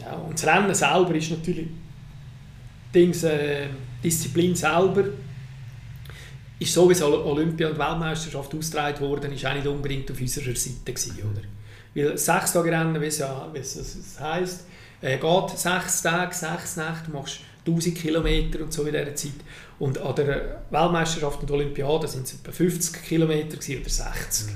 [0.00, 1.68] Ja, und das Rennen selber ist natürlich
[2.94, 3.66] Dings, äh,
[4.02, 5.04] Disziplin selber
[6.58, 11.18] ist sowieso Olympia und Weltmeisterschaft ausgetragen worden, ist auch nicht unbedingt auf unserer Seite gewesen,
[11.22, 11.42] oder?
[11.94, 14.66] Weil sechs Tage Rennen, wie es ja wie es, es heisst,
[15.00, 19.32] äh, geht sechs Tage, sechs Nächte, du machst 1000 Kilometer und so in dieser Zeit.
[19.78, 24.54] Und an der Weltmeisterschaft und Olympiade sind es etwa 50 Kilometer oder 60.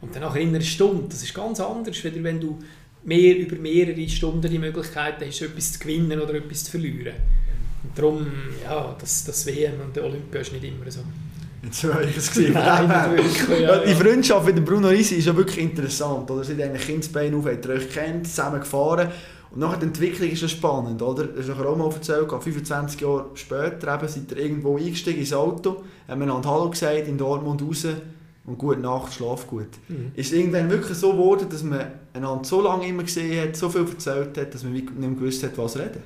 [0.00, 2.58] Und dann nach einer Stunde, das ist ganz anders, wenn du, wenn du
[3.04, 7.14] mehr, über mehrere Stunden die Möglichkeit hast, etwas zu gewinnen oder etwas zu verlieren.
[7.84, 8.26] Und darum,
[8.62, 11.00] ja, das, das WM und der Olympia ist nicht immer so.
[11.62, 12.54] Jetzt war ich es gesehen.
[12.54, 13.94] Nein, wirklich, ja, Die.
[13.94, 16.28] Freundschaft mit dem Bruno Risi ist ja wirklich interessant.
[16.30, 16.42] Oder?
[16.42, 19.08] Sie haben Kindsbein auf, habt ihr euch kennt, zusammen gefahren.
[19.52, 21.24] Und nachher die Entwicklung ist ja spannend, oder?
[21.24, 25.84] Das ist auch mal erzählt, 25 Jahre später eben, seid ihr irgendwo eingestiegen ins Auto,
[26.08, 27.86] haben einander Hallo gesagt, in Dortmund raus
[28.46, 29.68] und gute Nacht, schlaf gut.
[29.88, 30.12] Mhm.
[30.16, 33.82] Ist irgendwann wirklich so geworden, dass man einander so lange immer gesehen hat, so viel
[33.86, 36.02] erzählt hat, dass man nicht mehr gewusst hat, was reden?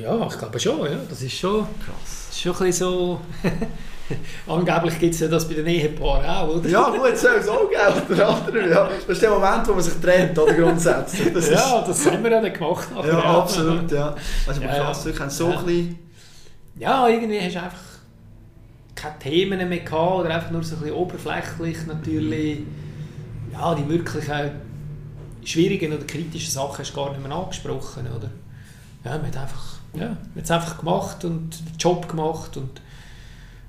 [0.00, 0.98] Ja, ich glaube schon, ja.
[1.08, 2.28] Das ist schon, Krass.
[2.30, 3.20] ist schon ein bisschen so...
[4.46, 6.68] Angeblich gibt es ja das bei den Ehepaaren auch, oder?
[6.68, 8.68] Ja gut, soll es auch geben, der andere.
[8.70, 8.88] Ja.
[9.00, 11.32] Das ist der Moment, wo man sich trennt, oder grundsätzlich.
[11.32, 12.88] Das ist, ja, das haben wir ja dann gemacht.
[12.94, 14.14] nachher ja, absolut, ja.
[14.46, 14.84] Aber Ja, ja.
[14.84, 15.58] krass, wir haben so Ja.
[15.58, 15.98] ein bisschen...
[16.78, 17.78] Ja, irgendwie hast du einfach
[18.94, 22.60] keine Themen mehr gehabt oder einfach nur so ein bisschen oberflächlich natürlich.
[23.52, 24.50] Ja, die wirklichen
[25.44, 28.30] schwierigen oder kritischen Sachen hast du gar nicht mehr angesprochen, oder?
[29.04, 32.80] Ja, man hat einfach, ja, es einfach gemacht und den Job gemacht und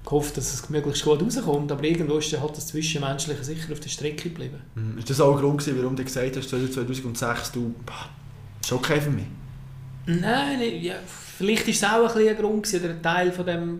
[0.04, 3.90] gehofft, dass es möglichst gut rauskommt, aber irgendwo ist halt das Zwischenmenschliche sicher auf der
[3.90, 4.62] Strecke geblieben.
[4.76, 4.98] Mhm.
[5.00, 8.10] Ist das auch ein Grund gewesen, warum du gesagt hast, 2006, du, bah,
[8.62, 9.26] ist okay für mich?
[10.06, 10.96] Nein, ja,
[11.38, 13.80] vielleicht war es auch ein, bisschen ein Grund gewesen, oder ein Teil von dem.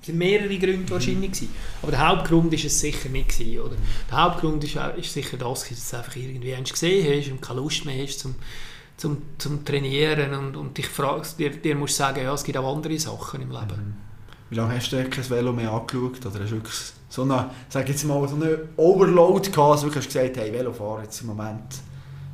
[0.00, 1.50] Es sind mehrere Gründe wahrscheinlich gewesen.
[1.82, 3.76] Aber der Hauptgrund ist es sicher nicht gewesen, oder?
[4.10, 7.60] Der Hauptgrund ist, auch- ist sicher das dass du einfach irgendwie gesehen hast und keine
[7.60, 8.34] Lust mehr hast zum,
[9.00, 12.76] zum, zum Trainieren und, und dich fragst, dir, dir musst sagen, ja, es gibt auch
[12.76, 13.96] andere Sachen im Leben.
[14.50, 16.26] Wie lange hast du kein Velo mehr angeschaut?
[16.26, 16.74] Oder hast du wirklich
[17.08, 20.52] so eine, sag jetzt mal, so eine Overload gehabt, dass du wirklich hast gesagt hey,
[20.52, 21.80] Velofahren jetzt im Moment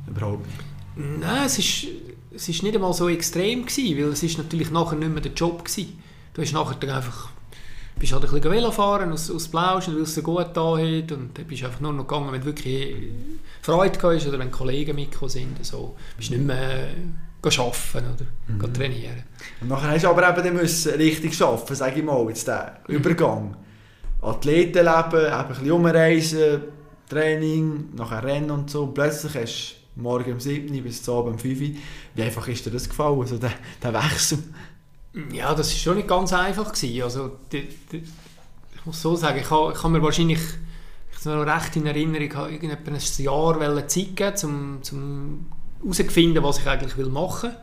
[0.07, 1.19] überhaupt nicht?
[1.21, 1.87] Nein, es ist,
[2.35, 5.31] es ist nicht einmal so extrem gewesen, weil es ist natürlich nachher nicht mehr der
[5.31, 6.03] Job gewesen.
[6.33, 7.29] Du hast nachher dann einfach
[7.99, 11.11] bist halt ein bisschen Velo fahren aus, aus Blauschen, weil es dir gut da hat
[11.11, 12.95] und dann bist du einfach nur noch gegangen, wenn du wirklich
[13.61, 15.65] Freude gehabt hast oder wenn Kollegen mitgekommen sind.
[15.65, 15.95] So.
[16.17, 18.25] Bist nicht mehr äh, arbeiten oder
[18.67, 18.73] mhm.
[18.73, 19.23] trainieren.
[19.61, 23.55] Und nachher hast du aber eben richtig arbeiten, sage ich mal, jetzt der Übergang.
[24.21, 26.61] Athletenleben, eben ein bisschen umreisen,
[27.09, 28.87] Training, nachher Rennen und so.
[28.87, 31.67] Plötzlich hast du morgen um 7 Uhr bis Abend um 5 Uhr.
[32.15, 34.39] Wie einfach ist dir das gefallen, so der, der Wechsel?
[35.31, 36.71] Ja, das war schon nicht ganz einfach.
[36.71, 37.03] Gewesen.
[37.03, 37.97] Also, die, die,
[38.75, 40.39] ich muss so sagen, ich habe, ich mir wahrscheinlich,
[41.11, 45.45] ich habe noch recht in Erinnerung, ich habe ein Jahr Zeit geben, um, um
[45.81, 47.57] herauszufinden, was ich eigentlich will machen will.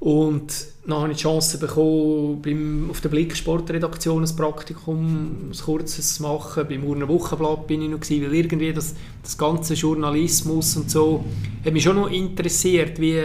[0.00, 5.52] Und dann habe ich die Chance bekommen, beim, auf der Blick Sportredaktion ein Praktikum, ein
[5.52, 6.66] kurzes zu machen.
[6.68, 11.24] Beim Urner Wochenblatt bin ich noch gewesen, weil irgendwie das, das ganze Journalismus und so
[11.64, 13.20] hat mich schon noch interessiert, wie,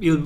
[0.00, 0.24] weil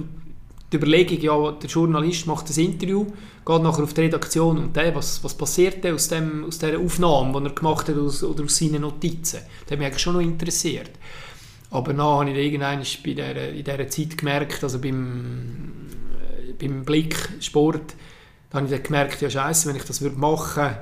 [0.72, 3.04] die Überlegung, ja, der Journalist macht das Interview,
[3.44, 6.78] geht nachher auf die Redaktion und der, was, was passiert denn aus, dem, aus dieser
[6.78, 9.40] Aufnahme, die er gemacht hat aus, oder aus seinen Notizen?
[9.64, 10.90] Das hat mich eigentlich schon noch interessiert.
[11.70, 15.72] Aber dann habe ich irgendwann bei der, in dieser Zeit gemerkt, also beim,
[16.48, 17.94] äh, beim Blick Sport,
[18.50, 20.78] da habe ich dann gemerkt, ja scheiße, wenn ich das würde machen würde,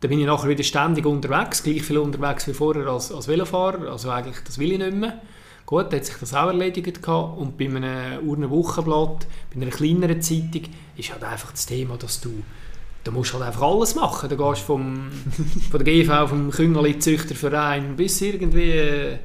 [0.00, 3.90] dann bin ich nachher wieder ständig unterwegs, gleich viel unterwegs wie vorher als, als Velofahrer,
[3.90, 5.20] also eigentlich das will ich nicht mehr.
[5.72, 7.38] Gut, hat sich das auch erledigt gehabt.
[7.38, 10.64] und bei einem Urner Wochenblatt, bei einer kleineren Zeitung,
[10.98, 12.42] ist halt einfach das Thema, dass du
[13.04, 14.28] da musst halt einfach alles machen.
[14.28, 15.10] Da gehst vom,
[15.70, 19.18] von der GV, vom Küngeli-Züchterverein bis irgendwie äh,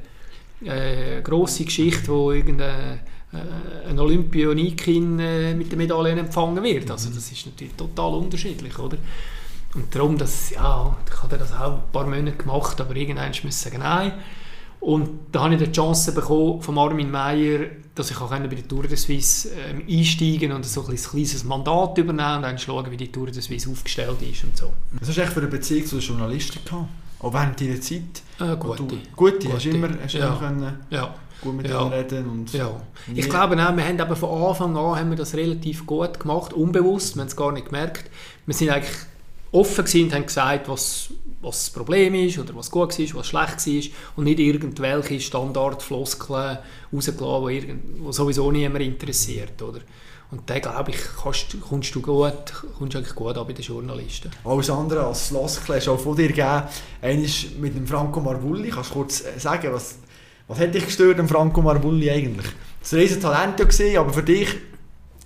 [0.64, 3.00] eine grosse Geschichte, wo irgendein
[3.34, 6.90] äh, ein Olympionikin äh, mit der Medaille empfangen wird.
[6.90, 8.96] Also das ist natürlich total unterschiedlich, oder?
[9.74, 13.54] Und darum, dass, ja, ich habe das auch ein paar Monate gemacht, aber irgendwann ich
[13.54, 14.14] sagen, nein.
[14.80, 18.66] Und da habe ich die Chance bekommen von Armin Meyer, dass ich auch bei der
[18.68, 22.96] Tour de Suisse ähm, einsteigen und so ein kleines Mandat übernehmen und dann schauen, wie
[22.96, 24.72] die Tour de Suisse aufgestellt ist und so.
[24.92, 26.88] Was hast du eigentlich für eine Beziehung zu den Journalisten gehabt?
[27.20, 28.02] Auch während deiner Zeit?
[28.38, 28.76] Äh, gute.
[28.76, 28.98] Du, gute,
[29.38, 29.52] Gute.
[29.52, 30.28] hast du immer, hast Ja.
[30.28, 31.14] immer können Ja.
[31.42, 31.80] gut mit Ja.
[31.82, 32.70] ihnen reden und Ja.
[33.08, 36.20] nie- Ich glaube auch, wir haben eben von Anfang an haben wir das relativ gut
[36.20, 38.08] gemacht, unbewusst, wir haben es gar nicht gemerkt.
[38.46, 38.94] Wir sind eigentlich
[39.50, 41.08] offen gewesen und haben gesagt, was,
[41.40, 46.58] was das Problem ist oder was gut war, was schlecht war und nicht irgendwelche Standardfloskeln
[46.92, 49.60] rausgelassen, die, irgend, die sowieso niemand interessiert.
[49.62, 49.80] Oder?
[50.30, 54.30] Und da glaube ich, kannst, kommst du gut, kommst eigentlich gut an bei den Journalisten.
[54.44, 56.64] Alles andere als Floskel hast du auch von dir gegeben.
[57.00, 58.68] Eines mit dem Franco Marbulli.
[58.68, 59.96] Kannst du kurz äh, sagen, was,
[60.46, 62.46] was hat dich gestört am Franco Marbulli eigentlich?
[62.80, 64.48] Das war ein Talent aber für dich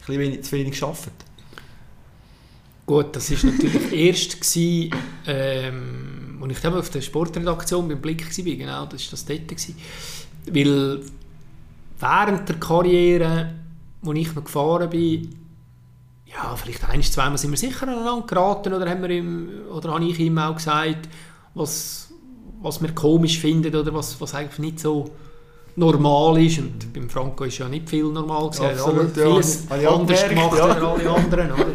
[0.08, 1.12] ein wenig, zu wenig gearbeitet.
[2.86, 4.90] Gut, das war natürlich erst, gewesen,
[5.26, 9.48] ähm, als ich auf der Sportredaktion beim Blick war, genau, das war das dort.
[9.48, 9.76] Gewesen.
[10.46, 11.00] Weil
[12.00, 13.54] während der Karriere,
[14.04, 15.28] als ich noch gefahren bin,
[16.26, 20.04] ja, vielleicht ein, zweimal sind wir sicher aneinander geraten oder, haben wir ihm, oder habe
[20.04, 21.08] ich ihm auch gesagt,
[21.54, 22.10] was,
[22.62, 25.10] was wir komisch finden oder was, was eigentlich nicht so
[25.76, 26.58] normal ist.
[26.58, 28.64] Und beim Franco ist ja nicht viel normal gewesen.
[28.64, 29.90] Absolut, er hat vieles ja.
[29.90, 30.64] anders gemerkt, gemacht ja.
[30.64, 31.52] als alle anderen.
[31.52, 31.66] Oder?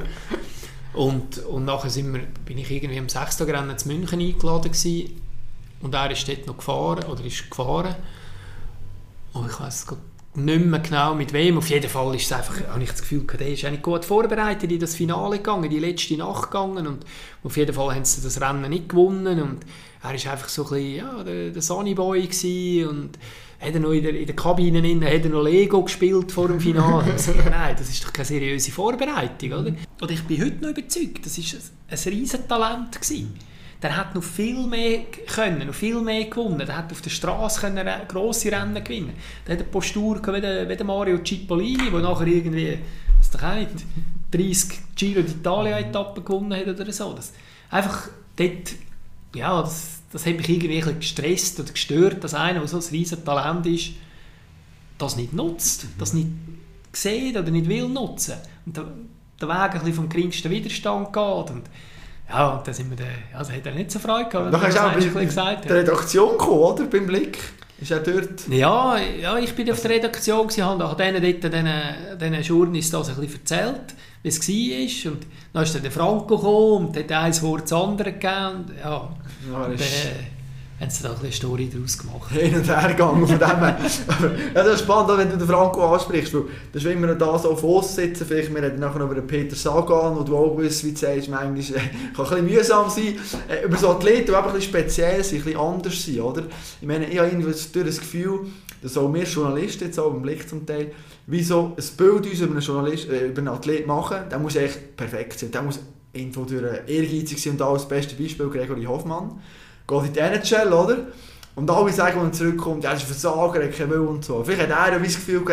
[0.98, 3.42] Und, und nachher sind wir, bin ich irgendwie am 6.
[3.42, 5.22] Rennen zu München eingeladen gewesen.
[5.82, 7.96] und er ist dort noch gefahren, oder ist gefahren.
[9.34, 9.86] Und ich weiß
[10.34, 11.60] nicht mehr genau mit wem.
[11.60, 14.72] Auf jeden Fall ist es einfach, habe ich das Gefühl, der ist eigentlich gut vorbereitet
[14.72, 17.06] in das Finale gegangen, die letzte Nacht gegangen und
[17.44, 19.60] auf jeden Fall haben sie das Rennen nicht gewonnen und
[20.02, 23.20] er ist einfach so ein bisschen, ja, der, der Sunnyboy gewesen und
[23.60, 26.48] hat er noch in der, in der Kabine innen, hat er noch Lego gespielt vor
[26.48, 27.12] dem Finale.
[27.12, 29.74] Also, nein, das ist doch keine seriöse Vorbereitung, oder?
[30.02, 33.34] Und ich bin heute noch überzeugt, das ist ein, ein Riesentalent gewesen.
[33.82, 36.65] Der hat noch viel mehr können, noch viel mehr gewonnen.
[36.65, 39.13] Der hat auf der Straße können grosse Rennen gewinnen.
[39.46, 42.80] Der hat eine Postur wie der, wie der Mario Cipollini, der nachher irgendwie,
[43.20, 43.86] was doch nicht,
[44.32, 47.13] 30 Giro d'Italia-Etappen gewonnen hat oder so.
[47.13, 47.34] Das,
[47.70, 48.74] einfach dort,
[49.36, 53.24] ja, das, das hat mich irgendwie gestresst oder gestört, dass einer, der so ein riesen
[53.26, 53.91] Talent ist,
[54.98, 56.30] das nicht nutzt, das nicht
[56.93, 58.36] sieht oder nicht will nutzen.
[58.65, 58.86] Und der,
[59.39, 61.52] der Weg ein bisschen vom geringsten Widerstand geht.
[61.52, 61.63] Und
[62.30, 64.54] ja, und dann sind wir dann, ja, das hat er nicht so Freude gehabt.
[64.54, 65.65] Da kannst du auch ein bei bisschen gesagt.
[65.70, 66.86] der Redaktion kommen, oder?
[66.86, 67.38] Beim Blick.
[67.80, 68.48] Ist er dort?
[68.50, 71.70] Ja, ja, ich bin auf der Redaktion gewesen, habe denen dort diesen,
[72.20, 72.43] diesen
[72.91, 73.93] das ein bisschen erzählt,
[74.24, 75.12] wie es war.
[75.12, 78.56] Und dann ist dann der Franco gekommen und hat ein Wort das andere gegeben.
[78.56, 79.10] Und, ja,
[79.52, 79.84] Ja, ist
[80.80, 82.32] haben sie da ein eine Story daraus gemacht.
[82.32, 83.78] hin und her gegangen von dem her.
[84.54, 86.34] Ja, das ist spannend, wenn du den Franco ansprichst.
[86.36, 88.26] Weil das ist immer da so auf uns sitzen.
[88.28, 90.98] Vielleicht wir reden nachher noch über den Peter Sagan, wo du auch weißt, wie du
[90.98, 91.82] sagst, manchmal äh,
[92.16, 93.16] kann ein bisschen mühsam sein.
[93.48, 96.44] Äh, über so Athleten, die einfach ein bisschen speziell sind, ein bisschen anders sind, oder?
[96.80, 98.42] Ich meine, ich habe irgendwie das Gefühl,
[98.84, 100.92] dass auch wir Journalisten jetzt auch im Blick zum Teil,
[101.26, 104.56] wie so ein Bild uns über einen, Journalist, äh, über einen Athlet machen, der muss
[104.56, 105.50] echt perfekt sein.
[105.50, 105.80] Der muss
[106.17, 109.39] irgendwo durch ehrgeizig und da als beste Beispiel Gregory Hoffmann.
[109.88, 110.97] Geht in die NHL, oder?
[111.56, 114.25] Und alle sagen, wenn er zurückkommt, er ist ein Versager, er hat keinen Willen und
[114.25, 114.43] so.
[114.43, 115.43] Vielleicht hat er das Gefühl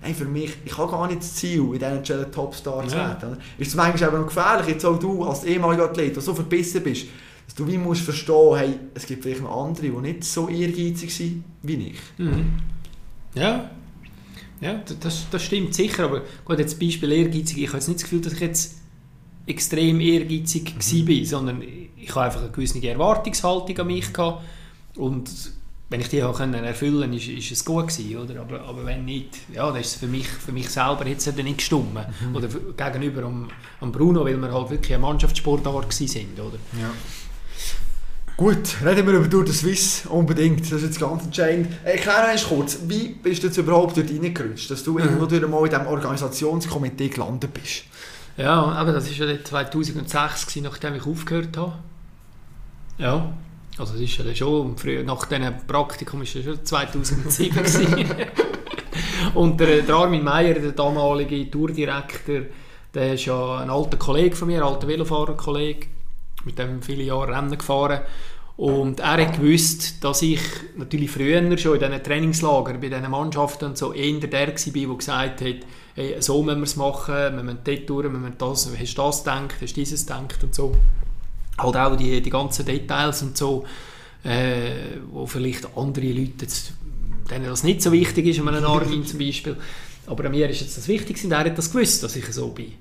[0.00, 2.96] hey, für mich, ich habe gar nicht das Ziel, in dieser NHL ein Topstar zu
[2.96, 3.36] werden.
[3.58, 6.82] Ist es manchmal aber noch gefährlich, jetzt auch du als ehemaliger Athlet, der so verbissen
[6.82, 7.06] bist,
[7.46, 11.14] dass du wie musst verstehen, hey, es gibt vielleicht noch andere, die nicht so ehrgeizig
[11.14, 11.98] sind wie ich.
[12.18, 12.52] Mhm.
[13.34, 13.70] Ja,
[14.60, 16.04] ja das, das stimmt sicher.
[16.04, 17.58] Aber gut, jetzt Beispiel ehrgeizig.
[17.58, 18.76] Ich habe jetzt nicht das Gefühl, dass ich jetzt
[19.46, 21.08] extrem ehrgeizig Mhm.
[21.08, 24.42] war, sondern ich habe einfach eine gewisse Erwartungshaltung an mich gehabt.
[24.96, 25.30] Und
[25.88, 28.40] wenn ich die auch können erfüllen konnte, ist, ist es gut gewesen, oder?
[28.40, 31.36] Aber, aber wenn nicht, ja, dann ist es für mich, für mich selber jetzt dann
[31.36, 31.94] nicht gestimmt.
[31.94, 32.34] Mhm.
[32.36, 33.48] Oder gegenüber am,
[33.80, 36.58] am Bruno, weil wir halt wirklich eine Mannschaftssportart sind, oder?
[36.80, 36.90] Ja.
[38.36, 40.60] Gut, reden wir über Tour de Suisse unbedingt.
[40.60, 41.68] Das ist jetzt ganz entscheidend.
[41.84, 45.64] Erklär uns kurz, wie bist du jetzt überhaupt dort reingerutscht, dass du irgendwo durch mal
[45.64, 47.84] in diesem Organisationskomitee gelandet bist?
[48.36, 51.72] Ja, aber das war ja dann 2006, gewesen, nachdem ich aufgehört habe.
[52.98, 53.32] Ja,
[53.78, 57.56] also das ist ja schon, früher, nach diesem Praktikum war es ja schon 2007.
[57.56, 58.06] gewesen.
[59.34, 62.42] Und der, der Armin Meier, der damalige Tourdirektor,
[62.94, 65.88] der ist ja ein alter Kollege von mir, ein alter Velofahrerkollege,
[66.44, 68.00] mit dem viele Jahre Rennen gefahren.
[68.56, 70.40] Und er hat gewusst, dass ich
[70.76, 74.96] natürlich früher schon in diesen Trainingslagern, bei diesen Mannschaften und so eher der war, der
[74.96, 75.56] gesagt hat,
[75.94, 79.02] hey, so müssen wir es machen, wir müssen dort durch, wir müssen das, hast du
[79.02, 80.72] das gedacht, hast du dieses gedacht und so.
[81.58, 83.64] Halt auch die, die ganzen Details und so,
[84.24, 86.72] äh, wo vielleicht andere Leute jetzt,
[87.30, 89.56] denen das nicht so wichtig ist, einem Armin zum Beispiel.
[90.06, 92.48] Aber an mir ist jetzt das wichtig und er hat das gewusst, dass ich so
[92.48, 92.72] bin.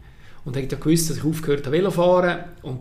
[0.46, 2.80] Und er hat ja gewusst, dass ich aufgehört habe Velofahren und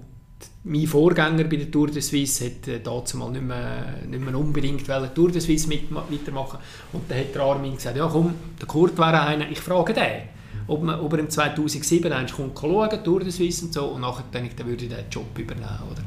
[0.64, 4.34] mein Vorgänger bei der Tour de Suisse hat äh, dazu mal nicht mehr, nicht mehr
[4.34, 6.58] unbedingt Tour de Suisse mit, weitermachen
[6.92, 10.22] Und dann hat der Armin gesagt, ja komm, der Kurt wäre einer, ich frage den,
[10.66, 14.00] ob, man, ob er im 2007 einmal kommt schauen, Tour de Suisse und so, und
[14.00, 15.80] nachher ich, dann würde ich den Job übernehmen.
[15.90, 16.02] Oder?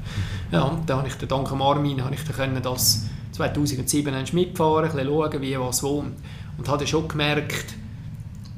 [0.52, 4.12] Ja, und dann habe ich dann, dank dem Armin habe ich dann können das 2007
[4.12, 6.00] einmal mitfahren, ein bisschen schauen, wie, was, wo.
[6.00, 7.76] Und, habe dann schon gemerkt,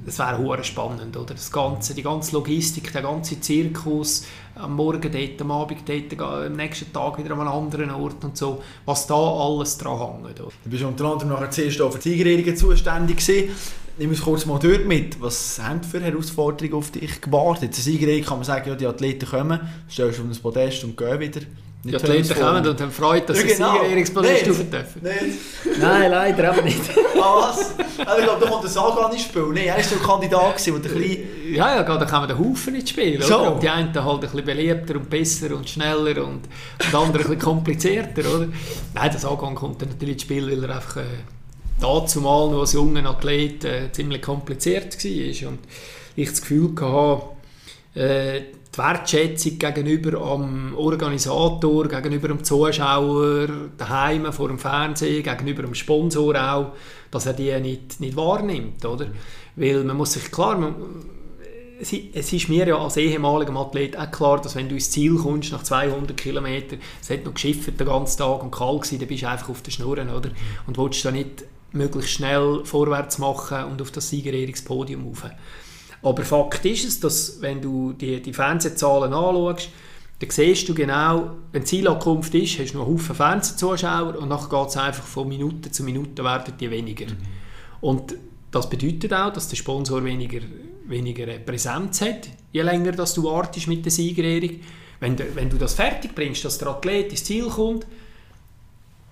[0.05, 1.33] das wäre spannend, oder?
[1.33, 4.25] Das ganze, die ganze Logistik, der ganze Zirkus,
[4.59, 8.37] am Morgen dort, am Abend dort, am nächsten Tag wieder an einem anderen Ort und
[8.37, 10.39] so, was da alles dran hängt.
[10.39, 13.55] Du bist unter anderem nachher zuerst auch für die Siegerehrungen zuständig gewesen.
[13.97, 15.21] Nimm uns kurz mal dort mit.
[15.21, 17.75] Was haben für Herausforderungen auf dich gewartet?
[17.75, 20.95] Zur Siegerehrung kann man sagen, ja, die Athleten kommen, stellst du auf ein Podest und
[20.95, 21.41] gehen wieder.
[21.83, 23.83] Die Athleten kommen und haben Freude, dass Ja, sie genau.
[23.93, 24.15] Nicht.
[24.47, 25.01] rauf dürfen.
[25.01, 25.79] Nicht?
[25.79, 26.81] Nein, leider aber nicht.
[27.21, 27.73] Ah, was?
[28.05, 29.47] Also, ich glaube, da kommt der Sagan ins Spiel.
[29.53, 31.53] Nein, er war so ein Kandidat, gewesen, der ein bisschen...
[31.53, 33.21] Ja, ja, da kommen der Haufen ins Spiel.
[33.21, 33.39] So.
[33.39, 33.53] Oder?
[33.53, 36.47] Und die einen halt ein bisschen beliebter und besser und schneller und, und
[36.79, 38.21] die anderen ein bisschen komplizierter.
[38.21, 38.47] Oder?
[38.93, 41.03] Nein, das Angang kommt dann natürlich ins Spiel, weil er einfach äh,
[41.81, 45.49] dazu mal noch als junger Athlet äh, ziemlich kompliziert war.
[45.49, 45.59] Und
[46.15, 47.23] ich das Gefühl hatte,
[47.99, 48.41] äh,
[48.73, 56.35] die Wertschätzung gegenüber am Organisator, gegenüber dem Zuschauer, daheim vor dem Fernsehen, gegenüber dem Sponsor
[56.35, 56.73] auch,
[57.09, 59.07] dass er die nicht, nicht wahrnimmt, oder?
[59.55, 60.75] Weil man muss sich klar, man,
[61.79, 65.51] es ist mir ja als ehemaliger Athlet auch klar, dass wenn du ins Ziel kommst
[65.51, 69.23] nach 200 Kilometern, es hat noch geschifft den ganzen Tag und kalt gewesen, dann bist
[69.23, 70.29] du einfach auf der Schnur, oder?
[70.67, 75.25] Und willst da nicht möglichst schnell vorwärts machen und auf das Siegerehrungspodium rauf.
[76.01, 79.69] Aber Fakt ist es, dass wenn du die, die Fernsehzahlen anschaust,
[80.19, 84.49] dann siehst du genau, wenn Zielankunft ist, hast du noch einen Haufen Fernsehzuschauer und dann
[84.49, 87.05] geht es einfach von Minute zu Minute werden die weniger.
[87.05, 87.17] Mhm.
[87.81, 88.15] Und
[88.51, 90.41] das bedeutet auch, dass der Sponsor weniger,
[90.85, 94.59] weniger Präsenz hat, je länger dass du wartest mit der Siegerehrung.
[94.99, 97.85] Wenn du, wenn du das fertig bringst, dass der Athlet ins Ziel kommt,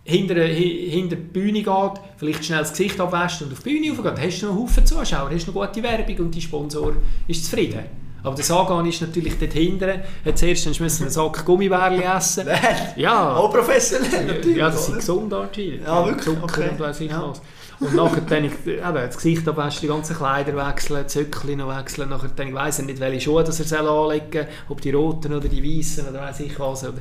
[0.08, 4.26] hinter, hinter die Bühne geht, vielleicht schnell das Gesicht abwäscht und auf die Bühne raufgeht,
[4.26, 6.93] hast du noch einen Haufen Zuschauer, hast du noch gute Werbung und die Sponsor
[7.28, 7.82] ist zufrieden.
[8.24, 12.46] Aber der Sagan ist natürlich dort hinten, hat zuerst einen Sack Gummibärli essen.
[12.48, 12.60] Nein,
[12.96, 13.36] ja.
[13.36, 14.58] auch professionell natürlich.
[14.58, 15.84] Ja, das ist gesund anscheinend.
[15.86, 16.24] Ja, wirklich?
[16.26, 16.70] Zucker Okay.
[16.72, 17.30] und weiss ich Ja.
[17.30, 17.41] was.
[17.80, 21.78] Und nachher dann ich, eben, das Gesicht abwaschen, die ganzen Kleider wechseln, die Zöckchen noch
[21.78, 22.10] wechseln.
[22.10, 25.34] Nachher dann, ich weiss nicht, welche Schuhe das er soll anlegen soll, ob die roten
[25.34, 26.84] oder die weißen oder weiss ich was.
[26.84, 26.94] Oder.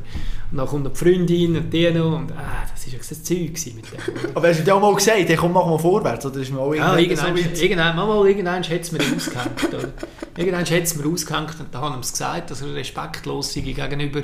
[0.50, 2.16] Und dann kommt noch die Freundin und die noch.
[2.18, 4.34] Und ah, das war ja das Zeug mit dem.
[4.34, 6.26] Aber hast du dir auch mal gesagt, komm, mach mal vorwärts?
[6.26, 9.64] Oder ist mir auch Ja, irgendwann so irgendwann, mal, irgendwann hat es mir ausgehängt.
[9.68, 9.88] Oder?
[10.36, 14.20] Irgendwann hat es mir ausgehängt und da haben sie gesagt, dass er respektlos sei gegenüber,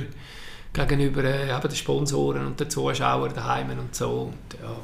[0.74, 4.30] gegenüber äh, den Sponsoren und den Zuschauern daheim und so.
[4.30, 4.76] Und, ja,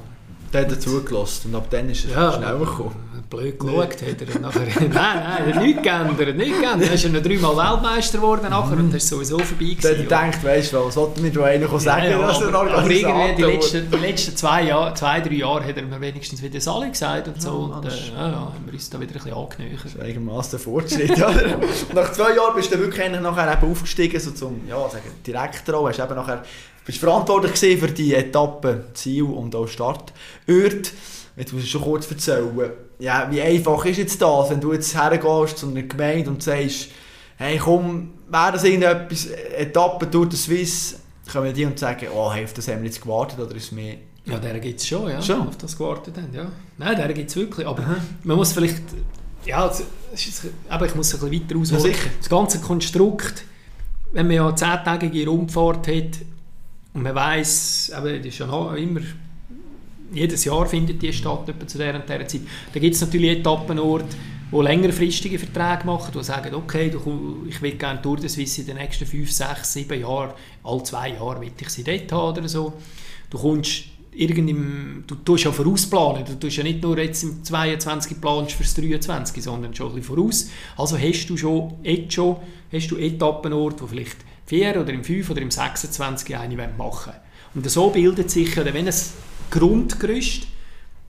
[0.52, 3.07] Der hat dazugelassen und ab dann ist er Ja, schneller gekommen.
[3.22, 4.60] Blöd geschaut hat er dann nachher.
[4.80, 6.88] nein, nein, er hat nichts geändert, nichts geändert.
[6.88, 9.90] Er ist ja noch dreimal Weltmeister geworden nachher und das ist sowieso vorbei gewesen.
[9.90, 12.90] hat gedacht, weißt du was, sollte mir einer sagen, Ja, ja, dass er aber, aber
[12.90, 16.60] irgendwie die letzten, die letzten zwei, Jahr, zwei, drei Jahre hat er mir wenigstens wieder
[16.60, 17.68] Sali gesagt und so.
[17.70, 19.84] Ja, und, äh, ja, ja, haben wir uns da wieder ein bisschen angenähert.
[19.84, 21.58] Das ist einigermaßen Fortschritt, oder?
[21.94, 25.88] Nach zwei Jahren bist du wirklich nachher eben aufgestiegen, so zum, ja, sagen, Direktor.
[25.88, 26.42] Hast eben nachher,
[26.84, 30.12] bist verantwortlich für die Etappen, Ziel und auch Startort.
[30.46, 32.50] Jetzt musst du schon kurz erzählen,
[32.98, 36.88] ja, wie einfach ist jetzt das, wenn du jetzt hergehst zu einer Gemeinde und sagst,
[37.36, 40.98] hey komm, wäre das irgendetwas, Etappen durch die Swiss,
[41.30, 43.72] kommen die und sagen, oh, hey, auf das haben wir jetzt gewartet, oder ist es
[43.72, 43.96] mehr...
[44.24, 45.48] Ja, der gibt es schon, ja, Schon?
[45.48, 46.50] auf das gewartet haben, ja.
[46.76, 47.82] Nein, der gibt es wirklich, aber
[48.24, 48.82] man muss vielleicht,
[49.46, 51.84] ja, es es ist, aber ich muss ein bisschen weiter ausholen.
[51.84, 52.10] Ja, sicher.
[52.18, 53.44] Das ganze Konstrukt,
[54.12, 56.18] wenn man ja eine zehntägige Rundfahrt hat
[56.94, 59.00] und man weiss, aber das ist ja noch immer,
[60.12, 62.40] jedes Jahr findet die statt, etwa zu dieser und dieser Zeit,
[62.72, 64.16] dann gibt es natürlich Etappenorte,
[64.50, 68.66] die längerfristige Verträge machen, die sagen, okay, du, ich will gerne Tour de Suisse in
[68.66, 70.32] den nächsten 5, 6, 7 Jahren,
[70.64, 72.72] alle zwei Jahre will ich sie dort haben oder so.
[73.28, 78.20] Du kommst irgendein, du tust ja vorausplanen, du tust ja nicht nur jetzt im 22
[78.20, 80.50] planst fürs 23, sondern schon ein bisschen voraus.
[80.76, 82.36] Also hast du schon, jetzt schon,
[82.72, 84.16] hast du Etappenorte, die vielleicht
[84.46, 87.12] 4 oder im 5 oder im 26 eine machen
[87.54, 88.94] Und so bildet sich, wenn ein
[89.50, 90.46] Grundgerüst,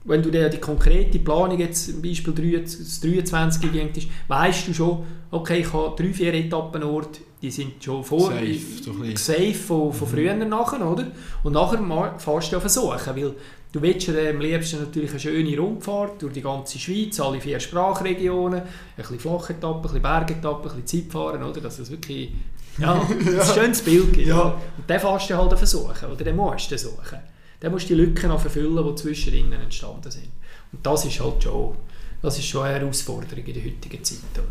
[0.04, 4.68] wenn du dir die konkrete Planung jetzt zum Beispiel 23 das 23 gehängt ist, weißt
[4.68, 9.54] du schon, okay, ich habe drei, vier Etappenorte, die sind schon vor, Safe, so safe
[9.54, 11.06] von, von früher nachher, oder?
[11.42, 13.34] Und nachher fährst du ja versuchen, weil
[13.72, 17.60] du willst ja am liebsten natürlich eine schöne Rundfahrt durch die ganze Schweiz, alle vier
[17.60, 21.60] Sprachregionen, ein bisschen Flachetappen, ein bisschen Bergetappen, ein bisschen Zeit fahren, oder?
[21.60, 22.32] Dass es wirklich
[22.78, 24.28] ja, ein schönes Bild gibt.
[24.28, 24.42] Ja.
[24.42, 26.24] Und dann fährst du halt versuchen, oder?
[26.24, 27.18] Dann musst du suchen.
[27.60, 30.30] Dann musst du die Lücken noch verfüllen, die zwischen ihnen entstanden sind.
[30.72, 31.74] Und das ist halt schon,
[32.22, 34.18] das ist schon eine Herausforderung in der heutigen Zeit.
[34.34, 34.46] Oder?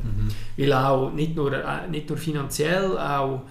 [0.57, 3.41] Weil auch nicht nur, äh, nicht nur finanziell, auch,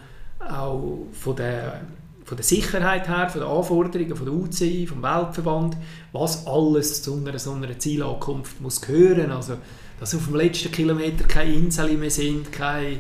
[0.41, 1.81] auch von der,
[2.25, 5.77] von der Sicherheit her, von den Anforderungen von der UCI, vom Weltverband,
[6.13, 9.31] was alles zu einer, so einer Zielankunft muss gehören.
[9.31, 9.57] Also,
[9.99, 12.99] dass auf dem letzten Kilometer keine Inseln mehr sind, keine,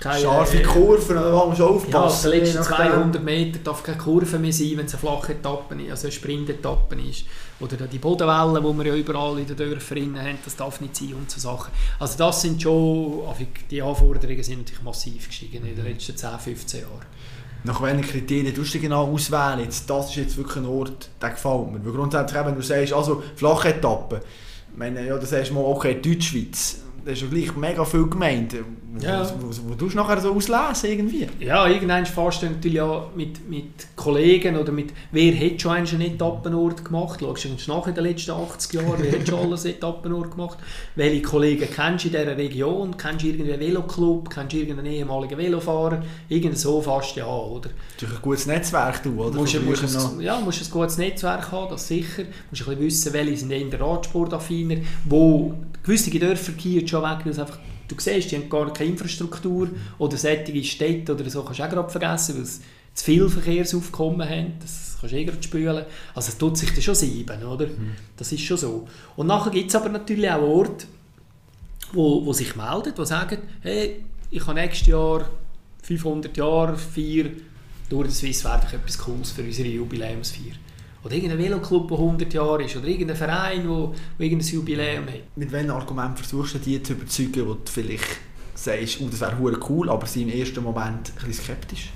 [0.00, 2.30] keine Scharfe äh, Kurven, da muss man schon ja, auf aufpassen.
[2.30, 2.92] den letzten Je nachdem.
[2.92, 6.12] 200 Meter darf keine Kurve mehr sein, wenn es eine flache Etappe ist, also eine
[6.12, 7.24] Sprintetappe ist.
[7.60, 11.12] Oder die Bodenwellen, die wir ja überall in den Dörfern haben, das darf nicht sein
[11.14, 11.70] und so Sachen.
[11.98, 16.30] Also das sind schon, also die Anforderungen sind natürlich massiv gestiegen in den letzten 10,
[16.38, 17.06] 15 Jahren.
[17.62, 19.60] Nach welchen Kriterien tust du genau auswählen?
[19.60, 21.84] Jetzt, das ist jetzt wirklich ein Ort, der gefällt mir.
[21.84, 24.22] Weil grundsätzlich, wenn du sagst, also flache Etappe,
[24.72, 28.06] ich meine, ja, dann sagst du mal, okay, Deutschschweiz, das ist ja gleich mega viele
[28.06, 28.64] Gemeinden.
[28.92, 29.24] Wo, Ja.
[29.40, 31.26] wo, wo, wo tust du nachher so auslesen irgendwie?
[31.38, 33.64] Ja, irgendwann fährst du natürlich ja mit, mit
[33.94, 37.20] Kollegen oder mit, wer hat schon einen Etappenort gemacht?
[37.20, 40.58] Schaust du nach in den letzten 80 Jahren, wer hat schon alles Etappenort gemacht?
[40.96, 42.96] Welche Kollegen kennst du in dieser Region?
[42.96, 44.28] Kennst du irgendeinen Veloclub?
[44.28, 46.02] Kennst du irgendeinen ehemaligen Velofahrer?
[46.28, 47.70] Irgend so du ja an, oder?
[47.96, 49.36] Ist ein gutes Netzwerk, du, oder?
[49.36, 50.12] Musst, musst, früher noch.
[50.14, 52.24] ein, ja, musst ein gutes Netzwerk haben, das sicher.
[52.50, 57.32] Musst ein bisschen wissen, welche sind eher Radsportaffiner, wo gewisse Dörfer gehen schon weg, weil
[57.32, 57.58] es einfach
[57.90, 59.68] du siehst, die haben gar keine Infrastruktur
[59.98, 62.60] oder sättige Städte oder so kannst du auch gerade vergessen, weil sie
[62.94, 65.84] zu viel Verkehrsaufkommen haben, das kannst du eh gerade spülen.
[66.14, 67.66] Also es tut sich das schon sieben, oder?
[67.66, 67.92] Mhm.
[68.16, 68.88] Das ist schon so.
[69.16, 70.86] Und nachher gibt es aber natürlich auch Orte,
[71.92, 75.28] wo, wo sich melden, die sagen, hey, ich habe nächstes Jahr
[75.82, 77.30] 500 Jahre, vier
[77.88, 80.54] durch den Swiss wäre etwas Cooles für unsere Jubiläumsfeier.
[81.02, 85.36] Oder irgendein Veloclub, der 100 Jahre ist, oder irgendein Verein, der, irgendein Jubiläum hat.
[85.36, 88.18] Mit welchem Argument versuchst du die zu überzeugen, wo du vielleicht
[88.54, 91.90] sagst, oh, das wäre cool, aber sie im ersten Moment ein bisschen skeptisch?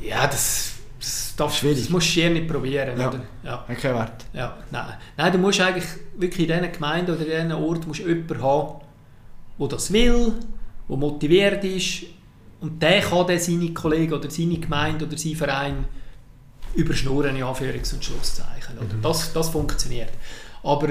[0.00, 1.78] Ja, das, das, darf, Schwierig.
[1.78, 2.98] das musst du hier nicht probieren.
[2.98, 3.08] Ja.
[3.08, 3.20] Oder?
[3.42, 3.64] Ja.
[3.66, 4.24] Hat keinen Wert.
[4.32, 4.94] Ja, nein.
[5.16, 8.80] nein, du musst eigentlich wirklich in diesen Gemeinden oder in diesen Orten musst jemanden haben,
[9.58, 10.34] der das will,
[10.88, 12.04] der motiviert ist
[12.60, 15.84] und der kann dann seine Kollegen oder seine Gemeinde oder seinen Verein
[16.74, 18.78] überschnurren, in Anführungs- und Schlusszeichen.
[18.78, 18.94] Oder?
[18.94, 19.02] Mhm.
[19.02, 20.10] Das, das funktioniert.
[20.62, 20.88] Aber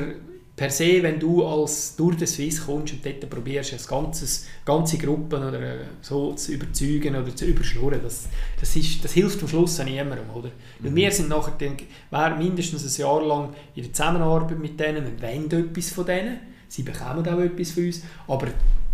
[0.59, 4.97] per se, wenn du als durch den Swiss kommst und dort probierst, ein ganzes, ganze
[4.97, 8.27] Gruppen oder äh, so zu überzeugen oder zu überschnurren, das,
[8.59, 10.29] das, ist, das hilft am Schluss niemandem.
[10.35, 10.51] Oder?
[10.79, 10.95] Mhm.
[10.95, 15.69] Wir sind nachher dann, mindestens ein Jahr lang in der Zusammenarbeit mit denen, wir wollen
[15.69, 18.47] etwas von denen, sie bekommen auch etwas von uns, aber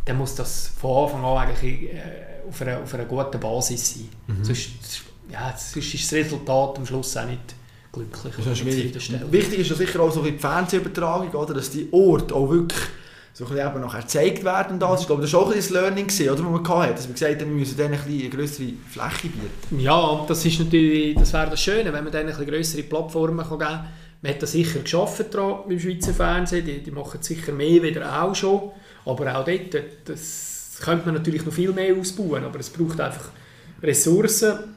[0.06, 4.10] dann muss das von Anfang an eigentlich äh, auf, einer, auf einer guten Basis sein.
[4.28, 4.44] Mhm.
[4.44, 5.04] Sonst,
[5.36, 7.56] ja, sonst ist das Resultat am Schluss auch nicht
[7.92, 8.34] glücklich.
[8.38, 9.32] Das ist schwierig.
[9.32, 11.54] Wichtig ist ja sicher auch so die Fernsehübertragung, oder?
[11.54, 12.82] dass die Orte auch wirklich
[13.34, 14.80] so ein eben nachher gezeigt werden.
[14.80, 15.02] Das.
[15.02, 17.42] Ich glaube, das war auch ein das Learning, gewesen, oder, man hatte, dass wir gesagt
[17.42, 19.80] haben, wir müssen denen ein eine größere Fläche bieten.
[19.82, 23.60] Ja, das, ist natürlich, das wäre das Schöne, wenn man denen eine größere Plattformen geben
[23.60, 23.88] kann.
[24.22, 28.34] Man hat das sicher geschafft beim Schweizer Fernsehen, die, die machen sicher mehr wieder auch
[28.34, 28.72] schon,
[29.06, 33.30] aber auch dort, das könnte man natürlich noch viel mehr ausbauen, aber es braucht einfach
[33.84, 34.76] Ressourcen,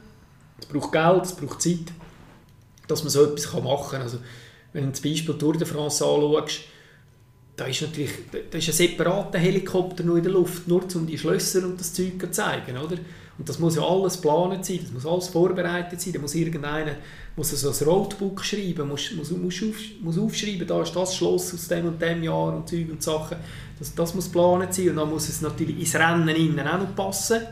[0.60, 1.92] es braucht Geld, es braucht Zeit
[2.88, 4.02] dass man so etwas machen kann.
[4.02, 4.18] Also,
[4.72, 6.60] wenn du zum Beispiel Tour de France anschaust,
[7.54, 11.18] da ist natürlich da ist ein separater Helikopter nur in der Luft, nur um die
[11.18, 12.96] Schlösser und das Zeug zu zeigen, oder?
[13.36, 16.96] Und das muss ja alles geplant sein, das muss alles vorbereitet sein, da muss irgendeiner
[17.36, 21.54] muss so ein Roadbook schreiben, muss, muss, muss, auf, muss aufschreiben, da ist das Schloss
[21.54, 23.36] aus dem und dem Jahr und Zeug und Sachen.
[23.78, 26.96] Das, das muss geplant sein und dann muss es natürlich ins Rennen innen auch noch
[26.96, 27.42] passen.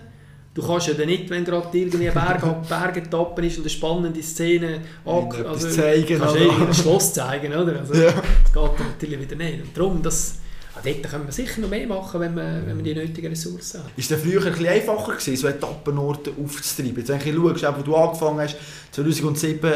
[0.57, 4.23] Du kannst ja dann nicht, wenn gerade irgendwie ein Berg, Bergetappe ist und eine spannende
[4.23, 7.81] Szene also, zeigen, kannst du ein Schloss zeigen, oder?
[7.81, 8.11] Also, ja.
[8.11, 9.63] Das geht natürlich wieder nicht.
[9.63, 10.39] Und darum, das,
[10.75, 13.81] ah, dort können wir sicher noch mehr machen, wenn wir, wenn wir die nötigen Ressourcen
[13.81, 13.91] haben.
[13.99, 17.05] Ist es früher ein bisschen einfacher gewesen, so Etappenorte aufzutreiben?
[17.05, 18.57] Jetzt, wenn du schaust, wo du angefangen hast,
[18.93, 19.73] 2007,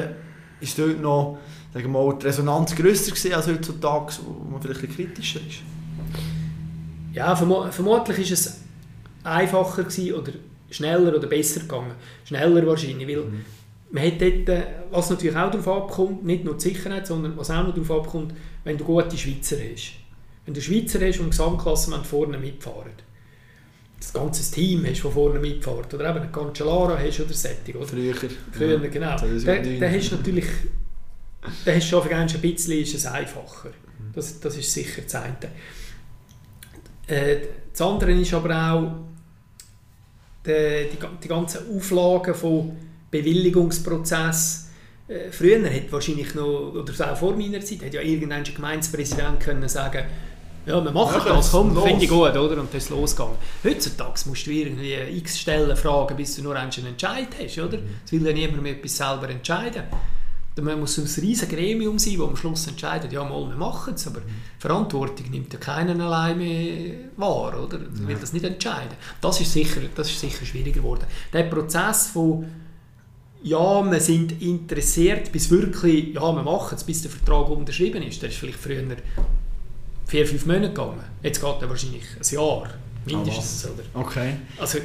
[0.63, 1.39] ist dort noch
[1.75, 5.41] sagen wir mal, die Resonanz grösser gewesen als heutzutage, wo man vielleicht ein bisschen kritischer
[5.47, 5.59] ist?
[7.13, 8.61] Ja, verm vermutlich ist es
[9.23, 10.33] einfacher gewesen, oder
[10.71, 11.95] schneller oder besser gegangen.
[12.25, 13.45] Schneller wahrscheinlich, weil mhm.
[13.91, 17.51] man hat dort, äh, was natürlich auch darauf abkommt, nicht nur die Sicherheit, sondern was
[17.51, 19.93] auch noch darauf abkommt, wenn du gute Schweizer hast.
[20.45, 22.93] Wenn du Schweizer hast und im Gesamtklassement vorne mitfahren.
[23.99, 25.93] Das ganze Team hast, das vorne mitfährt.
[25.93, 27.77] Oder eben einen Cancellara hast oder Setting.
[27.77, 27.87] Oder?
[27.87, 28.15] Früher.
[28.53, 28.89] Früher, ja.
[28.89, 29.17] genau.
[29.17, 30.47] Dann, dann hast du natürlich
[31.65, 33.69] dann hast du schon ein bisschen ist es einfacher.
[33.69, 34.13] Mhm.
[34.15, 35.37] Das, das ist sicher das eine.
[37.07, 37.39] Äh,
[37.73, 39.10] das andere ist aber auch,
[40.47, 42.77] die, die, die ganzen Auflagen von
[43.11, 44.71] Bewilligungsprozess
[45.09, 49.69] äh, früher hat wahrscheinlich noch, oder auch vor meiner Zeit, hat ja irgendein Gemeindepräsident können
[49.69, 50.05] sagen
[50.67, 52.61] ja, wir machen ja, das, komm, finde ich gut, oder?
[52.61, 53.37] Und das ist losgegangen.
[53.65, 57.79] Heutzutage musst du irgendwie x Stellen fragen, bis du nur einen Entscheid hast, oder?
[58.05, 59.85] Es will ja niemand mehr etwas selber entscheiden.
[60.61, 64.07] Man muss ein riesiges Gremium sein, das am Schluss entscheidet, ja mal, wir machen es,
[64.07, 64.25] aber mhm.
[64.59, 67.79] Verantwortung nimmt ja keiner allein mehr wahr, oder?
[67.79, 68.97] Man will das nicht entscheiden.
[69.21, 71.07] Das ist sicher, das ist sicher schwieriger geworden.
[71.33, 72.47] Der Prozess von
[73.43, 78.21] ja, wir sind interessiert, bis wirklich, ja, wir machen es, bis der Vertrag unterschrieben ist,
[78.21, 78.85] der ist vielleicht früher
[80.07, 81.05] vier, fünf Monate gegangen.
[81.23, 82.69] Jetzt geht er wahrscheinlich ein Jahr,
[83.07, 83.67] mindestens.
[83.67, 84.07] Oh, oder?
[84.07, 84.35] Okay.
[84.59, 84.79] Also,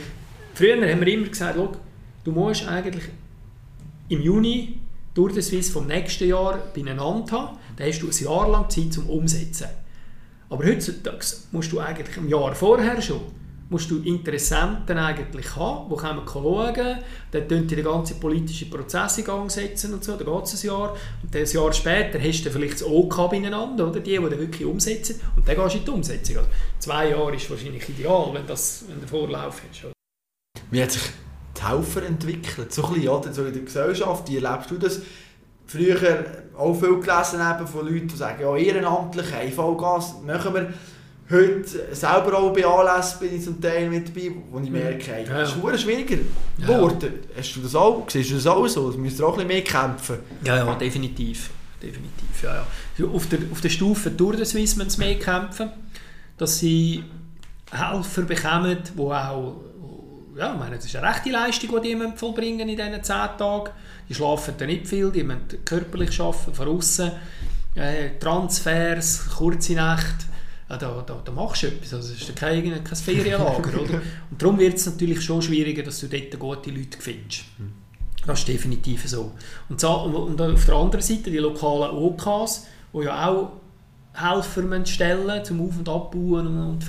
[0.53, 1.57] früher haben wir immer gesagt,
[2.23, 3.05] du musst eigentlich
[4.07, 4.79] im Juni
[5.15, 8.93] durch den Swiss vom nächsten Jahr beieinander haben, dann hast du ein Jahr lang Zeit
[8.93, 9.67] zum Umsetzen.
[10.49, 13.21] Aber heutzutage musst du eigentlich ein Jahr vorher schon
[13.69, 16.99] musst du Interessenten eigentlich haben, die kommen schauen,
[17.31, 20.63] dann tun die den ganzen politischen Prozess in Gang setzen und so, dann geht es
[20.63, 23.99] ein Jahr und ein Jahr später hast du vielleicht das OK beieinander, oder?
[23.99, 26.37] die, die dann wirklich umsetzen und dann gehst du in die Umsetzung.
[26.37, 26.49] Also
[26.79, 29.85] zwei Jahre ist wahrscheinlich ideal, wenn, du Vorlauf hast.
[29.85, 29.93] Oder?
[30.69, 31.03] Wie hat sich
[31.67, 32.73] Helfer entwickelt?
[32.73, 33.33] So ein bisschen, oder?
[33.33, 35.01] so in der Gesellschaft, wie erlebst du das?
[35.67, 36.25] Früher
[36.57, 40.73] auch viel gelesen von Leuten, die sagen, ja, ehrenamtlich, Vollgas, machen wir
[41.29, 45.25] heute selber auch bei Anlässen bin ich zum Teil mit dabei, wo ich merke, hey,
[45.25, 46.17] das ist schwieriger
[46.59, 47.13] geworden.
[47.13, 47.37] Ja.
[47.39, 48.05] Hast du das auch?
[48.07, 48.91] Siehst du das auch so?
[48.91, 50.17] Du müsst auch ein bisschen mehr kämpfen.
[50.43, 51.49] Ja, ja, definitiv.
[51.81, 52.65] definitiv ja,
[52.97, 53.07] ja.
[53.07, 55.71] Auf, der, auf der Stufe durch den Swiss müssen sie mehr kämpfen,
[56.37, 57.03] dass sie
[57.71, 59.61] Helfer bekommen, die auch,
[60.35, 63.71] ja, ich meine, das ist eine rechte Leistung, die die vollbringen in diesen 10 Tagen.
[64.07, 67.11] Die schlafen dann nicht viel, die müssen körperlich arbeiten, von außen.
[67.75, 70.25] Äh, Transfers, kurze Nächte,
[70.69, 71.93] ja, da, da, da machst du etwas.
[71.93, 73.81] Also, es ist kein, kein Ferienlager.
[73.81, 74.01] oder?
[74.31, 77.45] Und darum wird es natürlich schon schwieriger, dass du dort gute Leute findest.
[78.25, 79.33] Das ist definitiv so.
[79.69, 83.51] Und, so, und auf der anderen Seite die lokalen OKs, die ja auch
[84.13, 86.83] Helfer stellen zum Auf- und Abbauen und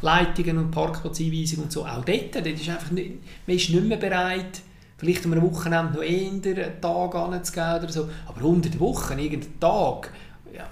[0.00, 1.84] Verkehrsleitungen und Parkplatzeinweisungen und so.
[1.84, 3.12] Auch dort, dort ist einfach nicht,
[3.46, 4.60] man ist nicht mehr bereit,
[4.96, 8.08] vielleicht am Wochenende noch eher einen Tag anzugeben oder so.
[8.26, 10.12] Aber unter der Woche, irgendeinen Tag,
[10.54, 10.66] ja,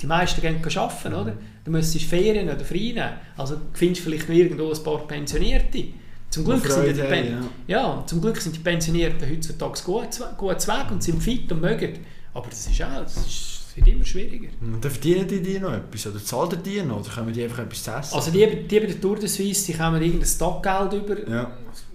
[0.00, 1.36] die meisten gehen arbeiten, oder?
[1.64, 3.12] Du müsstest Ferien oder frei nehmen.
[3.36, 5.84] Also findest vielleicht noch irgendwo ein paar Pensionierte.
[6.28, 7.82] Zum Glück, sind die, Freude haben, ja.
[7.82, 10.08] Ja, zum Glück sind die Pensionierten heutzutage gut,
[10.38, 11.98] gut weg und sind fit und mögen.
[12.32, 14.48] Aber das ist auch, das, ist, das wird immer schwieriger.
[14.60, 16.06] Und verdienen die dir noch etwas?
[16.06, 17.00] Oder zahlt ihr die noch?
[17.00, 18.14] Oder können die einfach etwas essen?
[18.14, 21.28] Also die, die bei der Tour de Suisse, die kommen irgendein Taggeld über.
[21.28, 21.50] ja.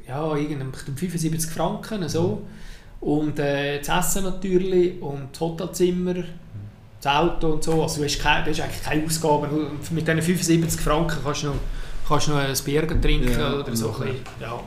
[0.07, 2.41] Ja, irgendein 75 Franken, so.
[3.01, 6.15] Und äh, das Essen natürlich und das Hotelzimmer,
[7.01, 7.84] das Auto und so.
[7.84, 9.49] Also du hast, keine, du hast eigentlich keine Ausgaben.
[9.91, 11.55] Mit diesen 75 Franken kannst du noch,
[12.07, 13.89] kannst du noch ein Bier trinken Ja, oder so.
[13.89, 14.59] Ein bisschen, ja.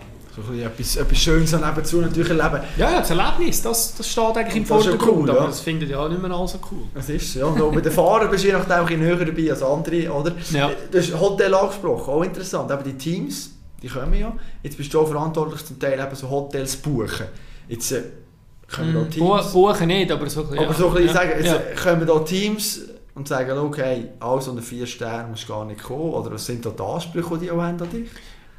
[0.48, 2.60] Ein etwas, etwas Schönes nebenzu natürlich erleben.
[2.76, 5.40] Ja, ja, das Erlebnis, das, das steht eigentlich im Das ist ja Vordergrund, cool, aber
[5.40, 5.46] ja.
[5.46, 6.82] das findet ja nicht mehr alle so cool.
[6.94, 7.44] Das ist ja.
[7.46, 10.10] Und auch bei den Fahrern bist du je nachdem ein bisschen näher dabei als andere,
[10.12, 10.32] oder?
[10.52, 10.70] Ja.
[10.90, 12.70] Du hast Hotel angesprochen, auch interessant.
[12.70, 13.50] Eben die Teams,
[13.82, 14.32] die kommen ja.
[14.62, 17.26] Jetzt bist du auch verantwortlich zum Teil eben so Hotels buchen.
[17.68, 18.02] Jetzt äh,
[18.74, 19.10] kommen da Mhm.
[19.10, 19.52] Teams...
[19.52, 21.12] Bu- Buchen nicht, aber so ein bisschen, Aber so ein bisschen ja.
[21.14, 21.56] sagen, jetzt ja.
[21.56, 22.80] äh, kommen da Teams
[23.14, 26.12] und sagen, okay, alles unter vier Sternen musst du gar nicht kommen.
[26.14, 28.08] Oder was sind da die Ansprüche, die die auch haben an dich?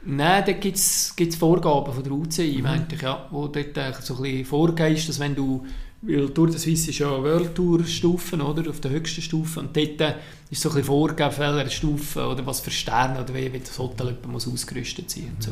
[0.04, 2.64] Nein, da gibt es Vorgaben von der UCI, Mhm.
[2.64, 5.66] meinte ich, ja, wo dort eigentlich so ein bisschen vorgehst, dass wenn du,
[6.02, 9.78] weil Tour de Suisse ist ja World Tour Stufen, oder, auf der höchsten Stufe, und
[9.78, 10.16] dort äh,
[10.50, 13.78] ist so ein bisschen vorgegeben, welcher Stufe oder was für Sterne oder wie, wie das
[13.78, 15.52] Hotel muss ausgerüstet sein und so.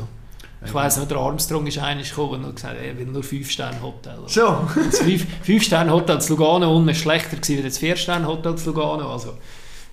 [0.62, 4.18] Ich weiss noch, der Armstrong ist einer gekommen und gesagt, er will nur 5-Sterne-Hotel.
[4.26, 4.68] So.
[4.90, 9.10] Das 5-Sterne-Hotel zu Lugano unten schlechter gewesen als das 4-Sterne-Hotel zu Lugano.
[9.10, 9.38] Also,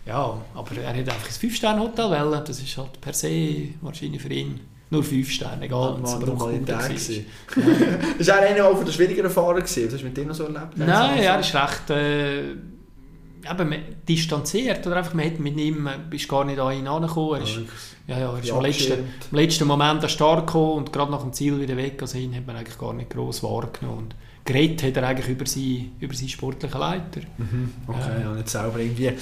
[0.07, 2.41] ja, aber er hat einfach ein 5-Sterne-Hotel wählen.
[2.45, 5.97] Das ist halt per se wahrscheinlich für ihn nur 5 Sterne, egal.
[5.97, 6.87] Mann, aber mal der war.
[6.87, 7.25] gewesen.
[8.17, 9.57] Das war einer auch von den schwierigeren Fahrern.
[9.57, 9.85] gewesen.
[9.87, 10.77] Was hast du mit dem noch so erlebt?
[10.77, 13.75] Nein, er ist recht äh, eben,
[14.07, 14.87] distanziert.
[14.87, 17.41] Oder einfach, man hat mit ihm bist gar nicht an ihn herangekommen.
[17.41, 17.59] Er ist,
[18.07, 18.93] ja, ja, er ist Ja, im letzten,
[19.31, 22.01] im letzten Moment an den Start gekommen und gerade nach dem Ziel wieder weg.
[22.01, 23.97] Also ihn hat man eigentlich gar nicht gross wahrgenommen.
[23.97, 24.15] Und
[24.47, 27.21] geredet hat er eigentlich über seinen, über seinen sportlichen Leiter.
[27.37, 28.29] Mhm, Okay, Ja.
[28.29, 29.07] ja, nicht selber irgendwie.
[29.07, 29.13] Äh,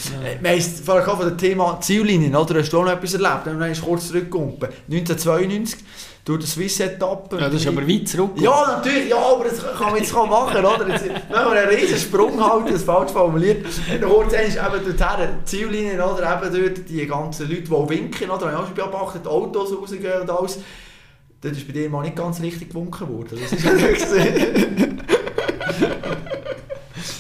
[0.42, 2.60] Wir haben gehabt von dem Thema Ziellinien, oder?
[2.60, 3.42] Hast du auch noch etwas erlebt?
[3.46, 4.54] Dann wir kurz zurückgekommen.
[4.90, 5.80] 1992,
[6.24, 7.38] durch die Swiss-Etappe.
[7.40, 8.32] Ja, das ist aber weit zurück.
[8.40, 10.88] Ja, natürlich, ja, aber das kann man jetzt kaum machen, oder?
[10.90, 13.66] Jetzt, wenn man einen riesen Sprung halten, das falsch formuliert.
[13.90, 16.42] Dann kurz ist eben dorthin, die Ziellinien, oder?
[16.42, 18.46] Eben dort die ganzen Leute, die winken, oder?
[18.48, 20.60] Habe ich auch schon beobachtet, die Autos rausgehen und alles.
[21.42, 23.38] Dort ist bei dir mal nicht ganz richtig gewunken worden.
[23.40, 23.72] Das ist ja.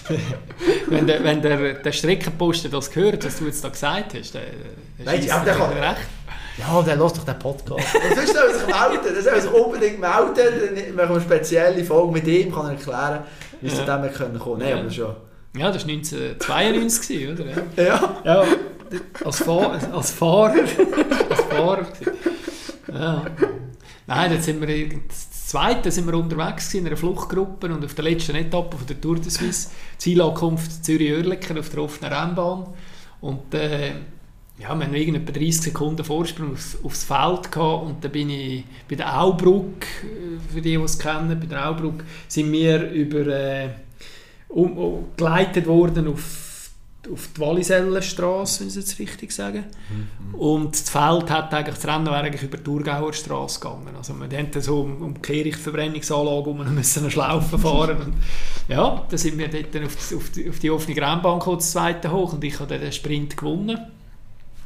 [0.87, 4.41] Wenn der, wenn der, der Streckenposten das gehört, was du jetzt da gesagt hast, dann
[5.03, 5.97] scheisst aber der er kann- recht.
[6.57, 7.85] Ja, dann lass doch den Podcast.
[8.15, 10.33] Das soll er sich melden, soll sich unbedingt melden.
[10.35, 13.23] Dann machen wir eine spezielle Folge mit ihm, kann er erklären,
[13.61, 13.97] wie es zu Ja.
[13.97, 14.59] dem können kommen.
[14.59, 15.15] Nein, aber das ist ja...
[15.57, 17.33] Ja, das war 1992, gewesen,
[17.75, 17.83] oder?
[17.83, 18.19] Ja.
[18.23, 18.43] Ja.
[18.43, 18.45] Ja,
[19.25, 20.53] als, Fahr als Fahrer.
[21.29, 21.87] als Fahrer.
[22.93, 23.25] Ja.
[24.07, 25.11] Nein, dann sind wir irgend-
[25.45, 28.99] das zweite sind wir unterwegs in einer Fluchtgruppe und auf der letzten Etappe von der
[28.99, 29.69] Tour de Suisse,
[29.99, 32.65] Zielankunft Zürich-Oerlikon auf der offenen Rennbahn.
[33.21, 33.91] Und äh,
[34.57, 38.63] ja, wir irgend etwa 30 Sekunden Vorsprung aufs, aufs Feld gehabt und dann bin ich
[38.89, 43.27] bei der Aubrück, äh, für die, die es kennen, bei der Aubrück sind wir über
[43.27, 43.69] äh,
[44.49, 46.44] um, um, geleitet worden auf,
[47.11, 49.63] auf die Wallisellenstraße, wenn ich es jetzt richtig sage.
[50.33, 53.95] Und das Feld hat eigentlich, das Rennen wäre eigentlich über die Thurgauer Straße gegangen.
[53.97, 57.97] Also wir haben so um, um die Kehrichtverbrennungsanlage um und müssen eine Schlaufe fahren.
[57.97, 58.13] Und
[58.67, 61.71] ja, dann sind wir dort auf die, auf die, auf die offene Rennbahn gekommen, das
[61.71, 63.77] zweite hoch und ich habe den Sprint gewonnen.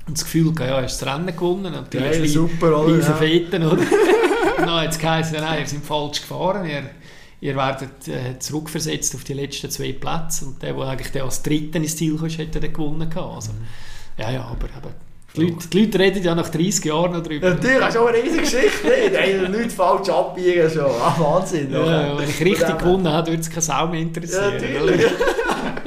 [0.08, 1.72] Und das Gefühl, ja, er das Rennen gewonnen.
[1.72, 3.14] Natürlich Geil, super, wie Ja.
[3.14, 3.84] Feten, oder?
[4.60, 6.84] Hat es geheißen, nein, ihr seid falsch gefahren, ihr,
[7.42, 11.42] ihr werdet äh, zurückversetzt auf die letzten zwei Plätze und der, der eigentlich der als
[11.42, 13.36] Dritter ins Ziel kam, hätte dann gewonnen gehabt.
[13.36, 13.52] Also,
[14.18, 14.96] ja, ja, aber eben,
[15.36, 17.48] die, Leute, die Leute reden ja nach 30 Jahren noch drüber.
[17.50, 18.88] Ja, Natürlich, hast du auch eine riesige Geschichte.
[19.14, 20.86] Nein, nichts falsch abbiegen schon.
[20.86, 21.72] Ah, Wahnsinn.
[21.72, 24.54] Ja, ja, wenn ich richtig gewonnen habe, würde es keine Sau mehr Ja, interessieren.
[24.56, 25.06] natürlich.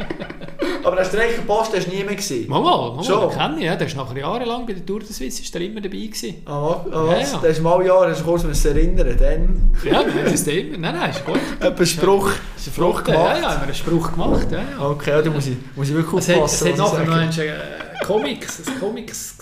[0.93, 2.51] Aber der Streckenpost hast du nie mehr gesehen.
[2.51, 3.31] Mal, mal, mal, Schon?
[3.31, 3.77] den kenne ich, ja.
[3.77, 6.43] Der ist nachher jahrelang bei der Tour de Suisse ist der immer dabei gewesen.
[6.45, 7.33] Ah, ah, Ja, was?
[7.33, 7.39] ja.
[7.39, 9.17] Das ist mal Jahre, hast du kurz erinnern.
[9.19, 10.77] Dann Ja, das ist der immer.
[10.77, 11.39] Nein, nein, ist gut.
[11.61, 13.37] einen Spruch, einen Spruch Ja, gemacht.
[13.41, 14.87] ja, haben wir einen Spruch gemacht, ja, ja.
[14.91, 16.69] Okay, ja, da muss ich, muss ich wirklich Es hat, es aufpassen.
[16.73, 19.39] hat nachher noch einen, äh, Comics, ein Comics,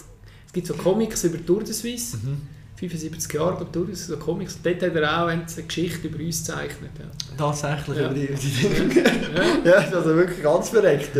[0.47, 2.17] es gibt so Comics über Tour de Suisse.
[2.19, 4.59] Mhm 75 Jahre glaube Tour so Comics.
[4.63, 6.91] Dort hat er auch eine Geschichte über uns gezeichnet.
[6.99, 7.05] Ja.
[7.37, 8.07] Tatsächlich ja.
[8.07, 8.99] über die, die
[9.65, 9.81] ja.
[9.81, 11.11] ja, also wirklich ganz verreckt.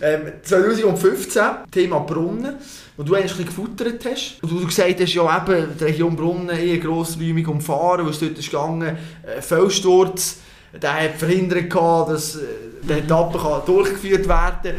[0.00, 1.42] Ähm, 2015,
[1.72, 2.54] Thema Brunnen,
[2.96, 4.40] wo du eigentlich gefuttert hast.
[4.42, 8.38] Und du gesagt hast, ja eben, die Region Brunnen eher grossräumig umfahren, wo es dort
[8.38, 8.96] ist gegangen,
[9.26, 10.38] äh, Felssturz,
[10.80, 12.40] der hat verhindert, dass äh,
[12.88, 14.76] die Etappe kann durchgeführt werden.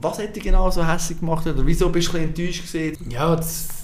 [0.00, 1.46] Was hat dich genau so hässlich gemacht?
[1.46, 3.10] Oder wieso bist du enttäuscht gewesen?
[3.10, 3.81] Ja, das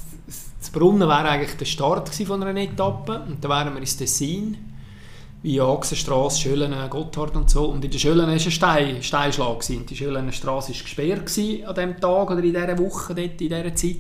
[0.69, 4.59] das Brunnen wäre eigentlich der Start von einer Etappe und dann wären wir ins Tessin,
[5.43, 7.71] via Achsenstrasse, Schöllenen, Gotthard und so.
[7.71, 9.61] Und in der Schöllenen war ein Stein, Steinschlag.
[9.61, 9.87] Gewesen.
[9.87, 13.75] Die Schöllener Straße war gesperrt an diesem Tag oder in dieser Woche, dort, in dieser
[13.75, 13.97] Zeit.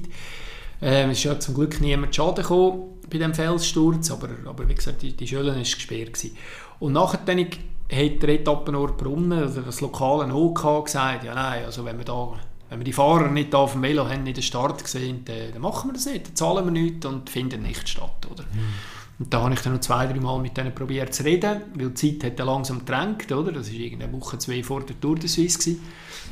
[0.82, 4.74] Ähm, es ist ja zum Glück niemand Schaden gekommen bei diesem Felssturz, aber, aber wie
[4.74, 6.12] gesagt, die, die Schöllene war gesperrt.
[6.12, 6.36] Gewesen.
[6.80, 11.82] Und nachher dann hat der Etappenort Brunnen, also das lokale OK, gesagt, ja nein, also
[11.86, 12.34] wenn wir da
[12.70, 15.62] wenn wir die Fahrer nicht auf dem Velo haben, in der Start gesehen, dann, dann
[15.62, 18.26] machen wir das nicht, dann zahlen wir nichts und finden nicht statt.
[18.30, 18.42] Oder?
[18.44, 18.74] Mhm.
[19.20, 21.90] Und da habe ich dann noch zwei, drei Mal mit denen probiert zu reden, weil
[21.90, 23.50] die Zeit hat langsam gedrängt, oder?
[23.50, 25.58] Das war irgendeine Woche, zwei vor der Tour de Suisse.
[25.58, 25.80] Gewesen.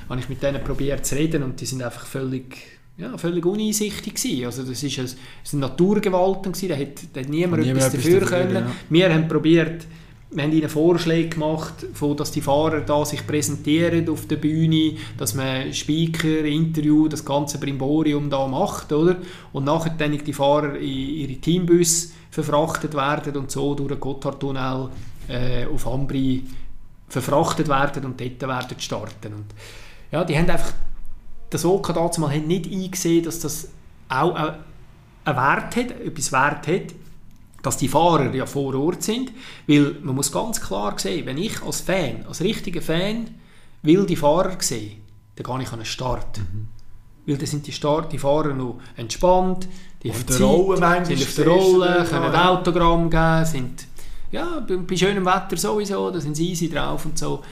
[0.08, 2.56] habe ich mit denen probiert zu reden und die sind einfach völlig,
[2.96, 4.46] ja, völlig uneinsichtig gewesen.
[4.46, 5.16] Also das ist ein, das
[5.50, 8.54] sind Naturgewalten gewesen, da hat, da hat niemand, niemand etwas dafür können.
[8.54, 8.72] Ja.
[8.88, 9.86] Wir haben probiert,
[10.36, 14.96] wir haben ihnen Vorschläge gemacht, von, dass die Fahrer da sich präsentieren auf der Bühne,
[15.16, 19.16] dass man Speaker, Interview, das ganze Brimborium da macht, oder?
[19.54, 24.90] Und nachher dann die Fahrer in ihre Teambus verfrachtet werden und so durch den Gotthardtunnel
[25.28, 26.42] äh, auf Ambri
[27.08, 29.32] verfrachtet werden und dort werden starten.
[29.32, 29.46] Und
[30.12, 30.74] ja, die haben einfach,
[31.48, 33.70] das OK damals nicht eingesehen, dass das
[34.10, 34.56] auch einen
[35.24, 36.94] Wert hat, etwas Wert hat,
[37.62, 39.32] dass die Fahrer ja vor Ort sind,
[39.66, 43.28] weil man muss ganz klar sehen, wenn ich als Fan, als richtiger Fan,
[43.82, 45.02] will die Fahrer sehen,
[45.36, 46.38] dann gehe ich an den Start.
[46.38, 46.68] Mhm.
[47.26, 49.68] Weil dann sind die, Start, die Fahrer noch entspannt,
[50.02, 52.50] die auf der Rolle sind auf der Rolle, können ja.
[52.50, 53.86] Autogramm geben, sind
[54.30, 57.42] ja, bei schönem Wetter sowieso, da sind sie easy drauf und so.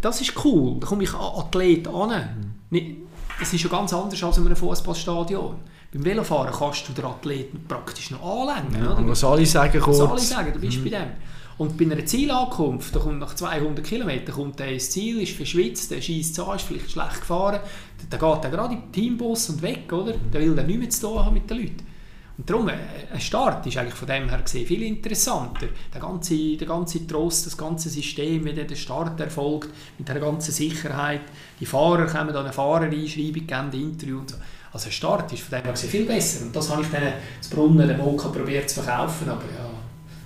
[0.00, 2.54] Das ist cool, da komme ich Athlet an.
[2.70, 2.96] Mhm.
[3.38, 5.56] Das ist ja ganz anders als in einem Fußballstadion.
[5.92, 8.84] Beim Velofahren kannst du den Athleten praktisch noch anlängen.
[8.84, 9.08] Ja, oder?
[9.08, 10.00] Was alle sagen kurz.
[10.00, 10.84] Alle sagen, du bist mhm.
[10.84, 11.10] bei dem.
[11.56, 15.90] Und bei einer Zielankunft, da kommt nach 200 km kommt der ins Ziel, ist verschwitzt,
[15.92, 17.60] der schießt an, ist vielleicht schlecht gefahren,
[18.10, 20.14] dann geht er gerade den Teambus und weg, oder?
[20.32, 21.93] Der will dann nichts mehr zu tun haben mit den Leuten.
[22.36, 22.74] Und darum, äh,
[23.12, 25.68] ein Start ist eigentlich von dem her gesehen viel interessanter.
[25.92, 30.52] Der ganze, der ganze Trost, das ganze System, wie der Start erfolgt, mit der ganzen
[30.52, 31.22] Sicherheit.
[31.60, 34.36] Die Fahrer kommen dann eine Fahrereinschreibung, geben ein Interview und so.
[34.72, 36.44] Also ein Start ist von dem her viel besser.
[36.44, 39.73] Und das habe ich dann zu Brunnen, dem Moka, probiert zu verkaufen, aber ja,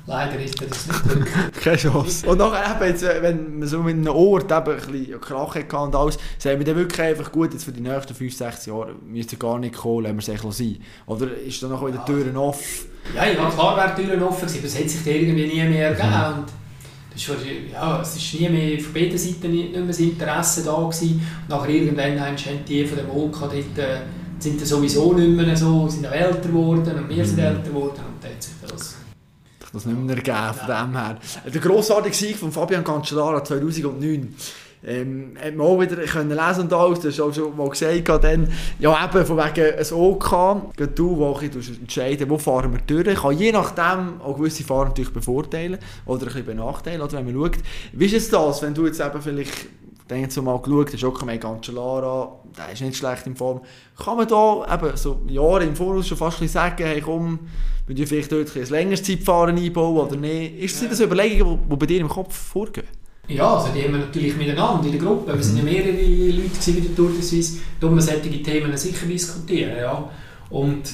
[0.09, 1.35] leider ist das nicht möglich.
[1.63, 2.27] Keine Chance.
[2.27, 5.77] Und nachher eben, jetzt, wenn man so mit einem Ort eben ein bisschen Krach hatte
[5.77, 8.95] und alles, sagen wir dann wirklich einfach, gut, jetzt für die nächsten 5, 6 Jahre
[9.07, 10.77] müsst ihr gar nicht kommen, lassen wir es sein.
[11.07, 12.89] Oder ist dann noch wieder die Türen offen?
[13.15, 15.91] Ja, ja klar wären die Türen offen gewesen, aber es hat sich irgendwie nie mehr
[15.91, 16.09] ergeben.
[16.09, 16.39] Mhm.
[16.41, 16.49] Und
[17.13, 20.77] das ist, ja, es ist nie mehr von beiden Seiten nicht, mehr das Interesse da
[20.77, 21.27] gewesen.
[21.43, 22.37] Und nachher irgendwann haben
[22.67, 24.01] die von dem Molka dort äh,
[24.39, 27.45] sind sowieso nicht mehr so, sind auch älter geworden und wir sind mhm.
[27.45, 28.47] älter geworden und dann hat
[29.69, 31.19] sich das nicht mehr ergeben von dem her.
[31.53, 34.35] Der grossartige Sieg von Fabian Cancellara 2009
[34.87, 38.25] ähm, hat man auch wieder können lesen und alles, das hast auch schon mal gesagt,
[38.25, 38.49] dann,
[38.79, 43.51] ja eben von wegen ein OK, du, wo entscheiden wo fahren wir durch, kann je
[43.53, 47.19] nachdem auch gewisse Fahrer natürlich bevorteilen oder ein bisschen benachteiligen, oder?
[47.19, 47.59] Wenn man schaut,
[47.93, 49.66] wie ist es das, wenn du jetzt eben vielleicht
[50.09, 53.61] dann jetzt mal geschaut, hast auch kein Cancellara, der ist nicht schlecht in Form.
[53.97, 57.39] Kann man da eben so Jahre im Voraus schon fast ein sagen, hey komm,
[57.87, 60.59] wir vielleicht dort ein längeres Zeitfahren einbauen oder nicht?
[60.59, 61.05] Ist das ja.
[61.05, 62.87] eine Überlegung, die bei dir im Kopf vorgehen?
[63.29, 65.35] Ja, also die haben wir natürlich miteinander in der Gruppe.
[65.35, 69.07] Wir sind ja mehrere Leute in der Tour de Suisse, da wir solche Themen sicher
[69.07, 69.77] diskutieren.
[69.77, 70.11] Ja.
[70.49, 70.85] Und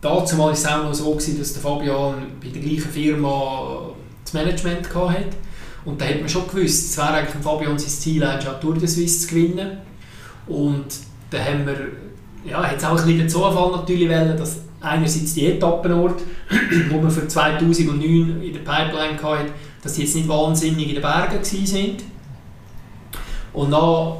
[0.00, 3.90] dazu war es auch noch so, gewesen, dass der Fabian bei der gleichen Firma
[4.24, 5.36] das Management hatte.
[5.84, 8.86] Und da hat man schon gewusst, es wäre eigentlich Fabian sein Ziel, die Tour de
[8.86, 9.78] Suisse zu gewinnen.
[10.46, 10.86] Und
[11.30, 11.76] da haben wir,
[12.50, 16.22] ja, es auch ein bisschen den Zufall natürlich wollen, dass einerseits die Etappenort,
[16.90, 19.50] wo wir für 2009 in der Pipeline hatten,
[19.82, 21.96] dass die jetzt nicht wahnsinnig in den Bergen waren.
[23.52, 24.16] Und dann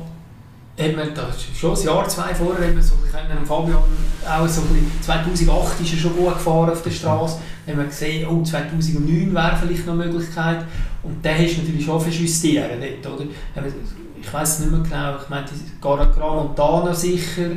[0.76, 4.62] hat man, das schon ein Jahr, zwei vorher, haben wir so ein Fabian auch so
[5.02, 9.34] 2008 ist er schon gut gefahren auf der Straße, dann haben wir gesehen, oh, 2009
[9.34, 10.64] wäre vielleicht noch eine Möglichkeit.
[11.02, 13.30] Und hast du natürlich schon justieren dort, oder?
[14.20, 15.46] Ich weiß nicht mehr genau, ich meine,
[15.80, 17.50] Gramontana sicher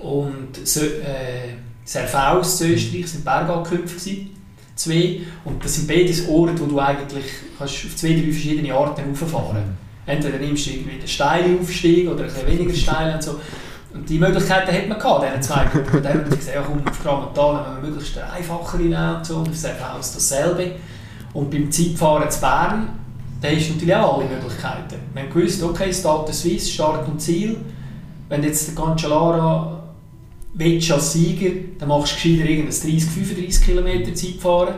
[0.00, 4.10] und so, äh, Serfaus in Österreich sind Bergankünfte
[4.76, 5.20] zwei.
[5.44, 7.24] Und das sind beides Orte, wo du eigentlich
[7.58, 9.89] kannst auf zwei, drei verschiedene Arten rauffahren kannst.
[10.06, 13.40] Entweder nimmst du irgendwie den steilen Aufstieg oder ein weniger steil und so.
[13.92, 15.96] Und die Möglichkeiten hat man gehabt, diese zwei Gruppen.
[15.96, 19.24] Und dann haben wir gesagt, ja komm, auf Tramontana, wenn wir möglichst eine einfachere nehmen
[19.24, 19.36] so.
[19.38, 20.72] Und das alles dasselbe.
[21.32, 22.88] Und beim Zeitfahren zu Bern,
[23.40, 24.96] da hast du natürlich auch alle Möglichkeiten.
[25.12, 27.56] Wir haben gewusst, okay, Start Swiss, Start und Ziel.
[28.28, 29.82] Wenn jetzt den Cancellara
[30.54, 34.74] willst als Sieger, dann machst du gescheiter irgendein 30, 35 Kilometer Zeitfahren.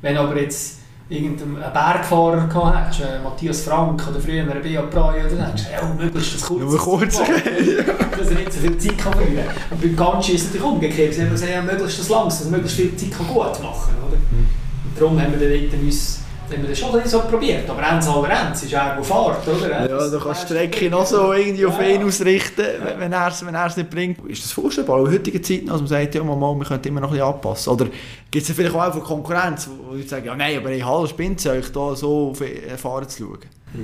[0.00, 5.24] Wenn aber jetzt irgendeinen Bergfahrer gehabt hättest, äh, Matthias Frank oder früher ein Bea Prey,
[5.24, 6.60] oder dann hättest du ja, möglichst das kurz.
[6.60, 7.18] Nur kurz.
[7.18, 9.56] dass er nicht so viel Zeit kann verlieren kann.
[9.70, 11.14] Und beim Ganschen ist es natürlich umgekehrt.
[11.14, 14.16] Sie haben gesagt, ja, möglichst das langsam, dass möglichst viel Zeit kann gut machen oder?
[14.16, 17.68] Und darum haben wir dann uns haben wir das schon so probiert.
[17.68, 19.88] Aber eins aller eins ist irgendwo Fahrt, oder?
[19.88, 22.64] Ja, du kannst die Strecke noch so irgendwie auf ihn ausrichten,
[22.98, 24.30] wenn er es wenn nicht bringt.
[24.30, 27.08] Ist das vorstellbar in heutigen Zeiten, als man sagt, ja, mal, wir können immer noch
[27.08, 27.72] ein bisschen anpassen?
[27.72, 27.86] Oder
[28.30, 31.44] gibt es vielleicht auch einfach Konkurrenz, wo die sagen, ja, nein, aber ich halte spinnt
[31.46, 33.38] euch da so auf Fahren zu schauen?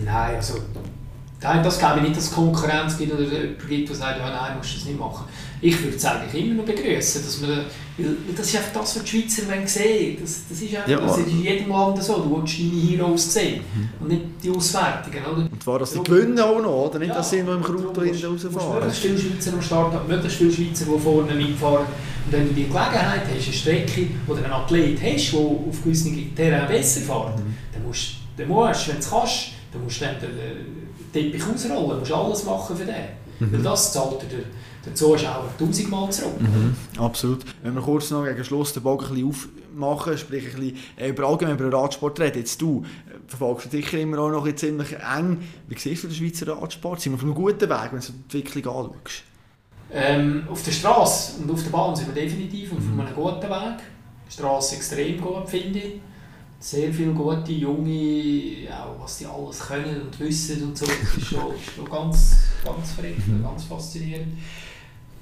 [0.04, 0.54] Nein, also
[1.42, 4.30] Nein, das glaube ich nicht, dass es Konkurrenz gibt oder jemand gibt, der sagt, ja,
[4.30, 5.24] nein, musst du das nicht machen.
[5.64, 7.50] Ich würde es eigentlich immer noch begrüßen, dass man,
[7.96, 11.00] weil das ist einfach das, was die Schweizer wollen sehen das, das ist einfach, ja.
[11.00, 13.88] das ist in jedem Land so, du willst deine Heroes sehen mhm.
[14.00, 15.42] und nicht die Auswertungen, oder?
[15.42, 16.98] Und zwar, dass sie gewinnen auch noch, oder?
[16.98, 18.74] Nicht, ja, dass sie noch im Krauto rausfahren.
[18.74, 21.86] Möglichst viele Schweizer am Start haben, möglichst viele Schweizer, die vorne mitfahren.
[22.24, 26.34] Und wenn du die Gelegenheit hast, eine Strecke oder einen Athlet hast, der auf gewissen
[26.34, 27.54] Terrain besser fährt, mhm.
[27.72, 30.16] dann musst du, wenn du es kannst, dann musst du dann
[31.12, 32.94] Teppich ausrollen, du musst alles machen für den.
[33.38, 33.52] Mhm.
[33.52, 34.44] Weil das zahlt dir
[34.84, 36.40] der Zuschauer tausendmal zurück.
[36.40, 36.74] Mhm.
[36.98, 37.44] Absolut.
[37.62, 39.28] Wenn wir kurz noch gegen Schluss den Bogen ein bisschen
[39.76, 42.38] aufmachen, sprich ein bisschen äh, über allgemein über den Radsport reden.
[42.38, 45.38] Jetzt du äh, verfolgst du sicher immer auch noch ziemlich eng.
[45.68, 47.00] Wie siehst du den Schweizer Radsport?
[47.00, 49.22] Sind wir auf einem guten Weg, wenn du die Entwicklung anschaust?
[49.94, 53.00] Ähm, auf der Straße und auf der Bahn sind wir definitiv auf mhm.
[53.00, 53.78] einem guten Weg.
[54.28, 56.00] Die Straße extrem gut, finde ich
[56.62, 61.26] sehr viele gute Junge, auch was die alles können und wissen und so, das ist
[61.26, 64.38] schon, ist schon ganz, ganz verrückt, ganz faszinierend.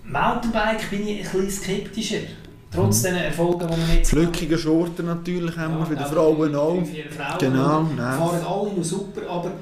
[0.05, 2.26] Mountainbike bin ich ein bisschen skeptischer.
[2.72, 3.07] Trotz mhm.
[3.07, 6.76] den Erfolgen, die wir jetzt Flückige Schurten natürlich haben wir, für die Frauen auch.
[6.76, 8.18] Frauen, genau, nein.
[8.18, 9.53] fahren alle noch super, aber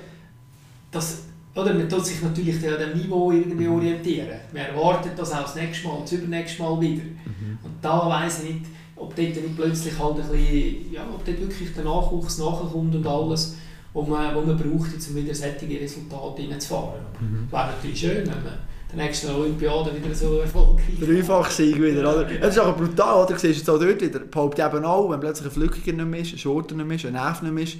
[0.90, 1.22] das,
[1.54, 3.74] oder, man tut sich natürlich an dem Niveau irgendwie mhm.
[3.74, 4.28] orientieren.
[4.52, 7.02] Man erwartet das auch das nächste Mal, das übernächste Mal wieder.
[7.02, 7.58] Mhm.
[7.62, 11.40] Und da weiss ich nicht, ob dort nicht plötzlich halt ein bisschen, ja, ob dort
[11.40, 13.56] wirklich der Nachwuchs nachkommt und alles,
[13.94, 17.00] was man, was man braucht, um wieder solche Resultate reinzufahren.
[17.20, 17.50] Mhm.
[17.50, 18.58] Wäre natürlich schön, wenn man
[18.90, 22.26] der nächsten Olympiade wieder so erfolgreich Dreifach-Sieg wieder, oder?
[22.40, 23.34] Es ist auch brutal, oder?
[23.34, 26.20] Du siehst jetzt auch dort wieder, behauptet eben auch, wenn plötzlich ein Flückiger nicht mehr
[26.20, 27.76] ist, ein Schurter nicht mehr ist, ein Nerv nicht mehr ist,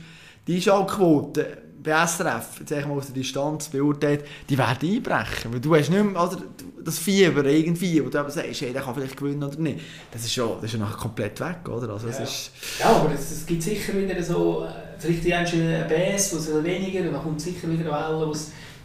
[0.47, 5.53] die Einschaltquote bei SRF, jetzt mal aus der Distanz beurteilt, die werden einbrechen.
[5.53, 6.39] Weil du hast nicht mehr, oder,
[6.85, 9.81] das Fieber irgendwie, wo du aber sagst, hey, der kann vielleicht gewinnen oder nicht.
[10.11, 11.93] Das ist ja, das ist ja nachher komplett weg, oder?
[11.93, 12.19] Also, ja.
[12.19, 12.51] Ist
[12.81, 14.67] ja, aber es, es gibt sicher wieder so,
[14.99, 18.33] vielleicht die einen Bass, wo es weniger, dann kommt sicher wieder eine Welle,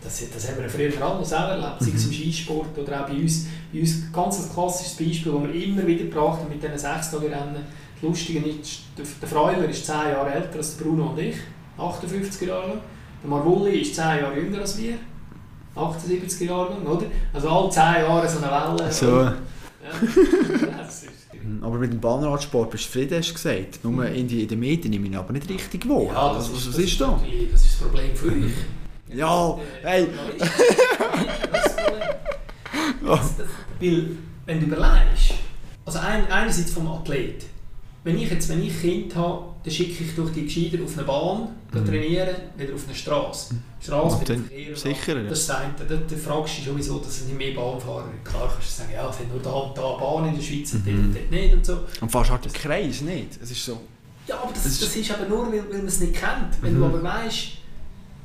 [0.04, 2.14] das, das haben wir früher alles auch erlebt, sei es im mhm.
[2.14, 3.48] Skisport oder auch bei uns.
[3.72, 7.56] Bei uns ein ganz klassisches Beispiel, das wir immer wieder gebracht haben mit diesen Sechstagerennen.
[7.56, 11.38] Das Lustige ist, der Freuler ist 10 Jahre älter als Bruno und ich,
[11.78, 12.82] 58 Jahre lang.
[13.24, 14.96] Der Marvulli ist 10 Jahre jünger als wir,
[15.76, 17.06] 78 Jahre lang, oder?
[17.34, 18.92] Also alle 10 Jahre so eine Welle.
[18.92, 19.22] So.
[19.22, 19.36] Ja.
[21.62, 23.84] aber mit dem Bahnradsport bist du zufrieden, hast du gesagt.
[23.84, 24.16] Nur mhm.
[24.16, 26.04] in, die, in den Medien nehme ich aber nicht richtig wahr.
[26.04, 27.20] Ja, das, was, was ist, ist da?
[27.52, 28.52] Das ist das Problem für euch.
[29.16, 30.08] Ja, hey.
[33.02, 33.36] ist.
[33.80, 34.08] Weil,
[34.46, 35.34] wenn du überlegst,
[35.86, 37.46] also ein, einerseits vom Athlet,
[38.04, 41.08] wenn ich jetzt, wenn ich Kind habe, dann schicke ich durch die Gescheiter auf eine
[41.08, 41.86] Bahn, mhm.
[41.86, 43.56] trainieren, wieder auf eine Straße.
[43.82, 44.76] Straße mit Verkehr.
[44.76, 45.30] Sicher, ja.
[45.30, 45.74] Das ist das eine.
[45.88, 48.26] Da, fragst du dich sowieso, dass es nicht mehr Bahnfahrer gibt.
[48.26, 50.74] Klar kannst du sagen, ja, es hat nur da und da Bahn in der Schweiz
[50.74, 51.14] und mhm.
[51.14, 51.80] dort nicht und so.
[52.02, 53.40] Und fast halt den Kreis nicht.
[53.42, 53.80] Es ist so...
[54.28, 56.62] Ja, aber das, das, das ist aber nur, weil, weil man es nicht kennt.
[56.62, 56.80] Wenn mhm.
[56.80, 57.48] du aber weißt,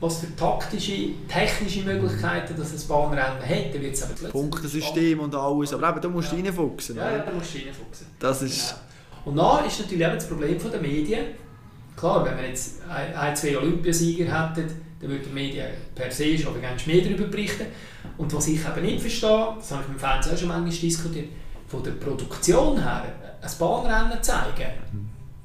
[0.01, 4.31] was für taktische, technische Möglichkeiten dass ein Bahnrennen hat, dann wird es aber.
[4.31, 6.45] Punktesystem und alles, aber eben, da musst du ja.
[6.45, 6.97] reinfuchsen.
[6.97, 8.07] Ja, ja, da musst du reinfuchsen.
[8.19, 8.69] Das ist...
[8.69, 8.81] Genau.
[9.25, 11.25] Und dann ist natürlich eben das Problem der Medien.
[11.97, 14.71] Klar, wenn wir jetzt ein, ein zwei Olympiasieger hätten,
[15.01, 17.67] dann würden die Medien per se schon ganz mehr darüber berichten.
[18.17, 20.71] Und was ich eben nicht verstehe, das habe ich mit dem Fernsehen auch schon manchmal
[20.71, 21.29] diskutiert,
[21.67, 23.05] von der Produktion her,
[23.41, 24.73] ein Bahnrennen zeigen,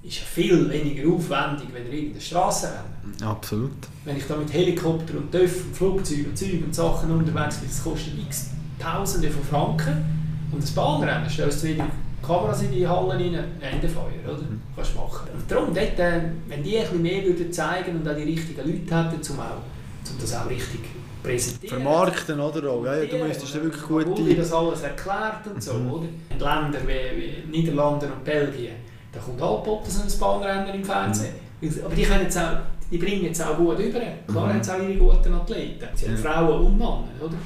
[0.04, 3.24] ist ja viel weniger aufwendig, wenn irgendein Strassenrennen.
[3.24, 3.72] Absolut.
[4.04, 7.84] Wenn ich da mit Helikopter und und Flugzeugen und Zeugen und Sachen unterwegs bin, das
[7.84, 8.50] kostet x
[8.80, 10.04] Tausende von Franken.
[10.52, 11.88] Und das Bahnrennen stellst du wieder
[12.22, 14.38] Kameras in die Halle rein, Ende Feuer, oder?
[14.38, 14.62] Mhm.
[14.76, 15.30] Kannst machen.
[15.34, 18.96] Und darum, dort, äh, wenn die ein mehr würden zeigen und auch die richtigen Leute
[18.96, 20.82] hätten, um, auch, um das auch richtig
[21.22, 21.82] präsentieren.
[21.82, 22.70] Vermarkten, oder?
[22.70, 22.86] Auch.
[22.86, 24.06] Ja, ja, du müsstest ja wirklich gut...
[24.08, 25.92] Wo das alles erklärt und so, mhm.
[25.92, 26.06] oder?
[26.30, 28.76] In Ländern wie, wie Niederlande und Belgien,
[29.14, 31.36] da kommt halt so ein Bahnrennen im Fernsehen.
[31.62, 31.72] Mhm.
[31.86, 32.58] Aber die, können jetzt auch,
[32.92, 34.02] die bringen jetzt auch gut rüber.
[34.28, 34.54] Klar mhm.
[34.54, 35.88] haben sie auch ihre guten Athleten.
[35.96, 36.18] Sie haben.
[36.18, 37.38] Frauen und Männer, oder?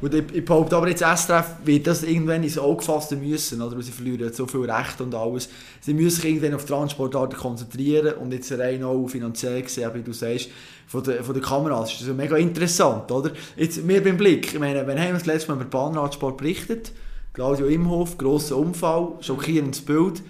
[0.00, 3.76] Und ich, ich behaupte aber jetzt, SRF wird das irgendwann ins Auge fassen müssen, oder?
[3.76, 5.48] Weil sie verlieren so viel Recht und alles.
[5.80, 10.12] Sie müssen sich irgendwann auf Transportarten konzentrieren und jetzt rein auch finanziell gesehen, wie du
[10.12, 10.48] sagst,
[10.88, 11.90] von der, von der Kameras.
[11.90, 13.30] Das ist also mega interessant, oder?
[13.56, 16.90] Jetzt, mir beim Blick, ich meine, wenn haben wir das letzte Mal über Bahnradsport berichtet,
[17.32, 20.20] Claudio Imhof, grosser Unfall, schockierendes Bild.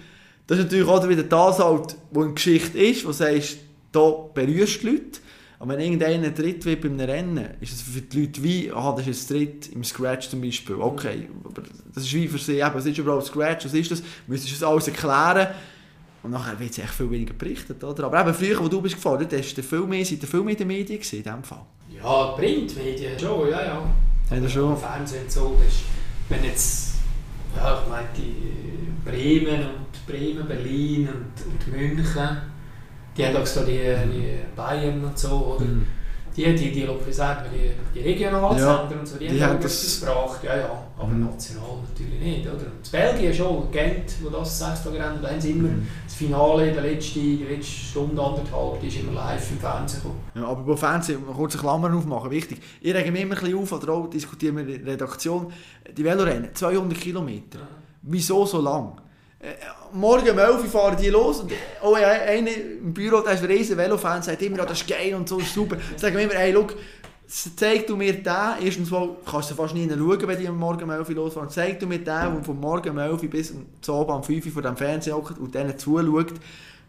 [0.52, 3.56] Das ist natürlich auch wieder das halt, was eine Geschichte ist, wo du sagst,
[3.90, 5.20] da berührst du die Leute.
[5.58, 8.94] Aber wenn irgendeiner dritt wird bei einem Rennen, ist es für die Leute wie, aha,
[8.94, 10.76] das ist ein Dritt im Scratch zum Beispiel.
[10.76, 11.62] Okay, aber
[11.94, 14.02] das ist wie für sie, eben, es ist überhaupt Scratch, was ist das?
[14.02, 15.54] Du müsstest das alles erklären.
[16.22, 18.04] Und nachher wird es echt viel weniger berichtet, oder?
[18.04, 20.42] Aber eben früher, wo du bist gefahren, dort hast du viel mehr, seid ihr viel
[20.42, 21.64] mehr in den Medien gewesen, in diesem Fall.
[21.96, 23.94] Ja, Printmedien schon, ja, ja.
[24.30, 24.76] Haben schon?
[24.76, 25.82] Fernsehen so, das ist,
[26.28, 26.91] wenn jetzt,
[27.56, 28.22] ja, ich meinte,
[29.04, 32.28] Bremen und Bremen, Berlin und, und München,
[33.16, 33.78] die haben auch so die,
[34.12, 35.64] die Bayern und so, oder?
[35.64, 35.86] Mhm.
[36.34, 39.60] Die, die, die, wie sagt man, die, die Regionalsender Ja, und so, die, die haben
[39.60, 41.26] das- gebracht, ja, ja, aber Mhm.
[41.26, 42.54] national natürlich nicht, oder?
[42.64, 45.86] Und Belgien schon, Gent, wo das Sechstagerennen, da haben sie immer Mhm.
[46.06, 50.20] das Finale, der letzte, die letzte Stunde, anderthalb, die ist immer live im Fernsehen gekommen.
[50.34, 52.62] Ja, aber beim Fernsehen, mal kurz eine Klammer aufmachen, wichtig.
[52.80, 55.52] Ich rege mich immer ein bisschen auf, oder auch diskutieren wir in der Redaktion,
[55.94, 57.58] die Velorennen, 200 Kilometer.
[58.00, 58.94] Wieso so lang?
[59.42, 59.54] Äh,
[59.92, 61.50] morgen um 11 Uhr fahren die los und
[61.82, 65.12] oh, ja, einer im Büro, der ist ein riesen Velofan, sagt immer, das ist geil
[65.16, 65.78] und so, super.
[65.96, 66.76] Sagen wir immer, hey, look,
[67.26, 68.32] zeig du mir den,
[68.64, 71.80] erstens mal kannst du fast nie schauen, wenn die Morgen um 11 Uhr losfahren, zeig
[71.80, 74.52] du mir den, der vom Morgen um 11 Uhr bis zum Abend um 5 Uhr
[74.52, 76.34] vor dem Fernseher hockt und denen zuschaut,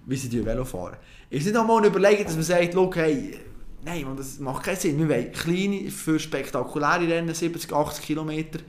[0.05, 0.97] wie sie die Velo fahren.
[1.31, 3.35] Ist nicht einmal überlegen, dass man sagt, look, hey,
[3.83, 8.59] nein, das macht keinen Sinn, wir wollen kleine, für spektakuläre Rennen, 70, 80 Kilometer.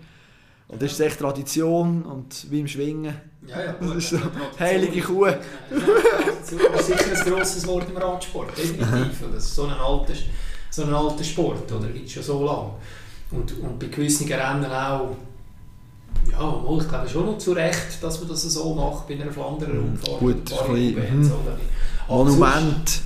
[0.75, 3.15] Und das ist echt Tradition und wie im Schwingen.
[3.47, 4.19] Ja, ja, Das ist so
[4.59, 5.27] heilige Kuh.
[5.27, 5.39] Ja,
[5.71, 9.23] Tradition ist sicher ein grosses Wort im Radsport, definitiv.
[9.33, 10.13] Das ist so ein alter,
[10.71, 11.87] so ein alter Sport, oder?
[11.89, 12.71] Gibt schon so lange.
[13.31, 15.17] Und, und bei gewissen Rennen auch,
[16.31, 19.79] ja, ich glaube schon noch zu Recht, dass man das so macht bei einer Flanderer
[19.79, 20.19] Umfahrt.
[20.19, 23.01] Gut, ein bisschen, sonst- Monument.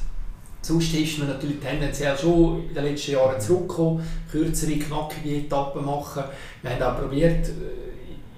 [0.68, 6.24] Sonst ist man natürlich tendenziell schon in den letzten Jahren zurückgekommen, kürzere, knackige Etappen machen.
[6.60, 7.52] Wir haben auch probiert, äh,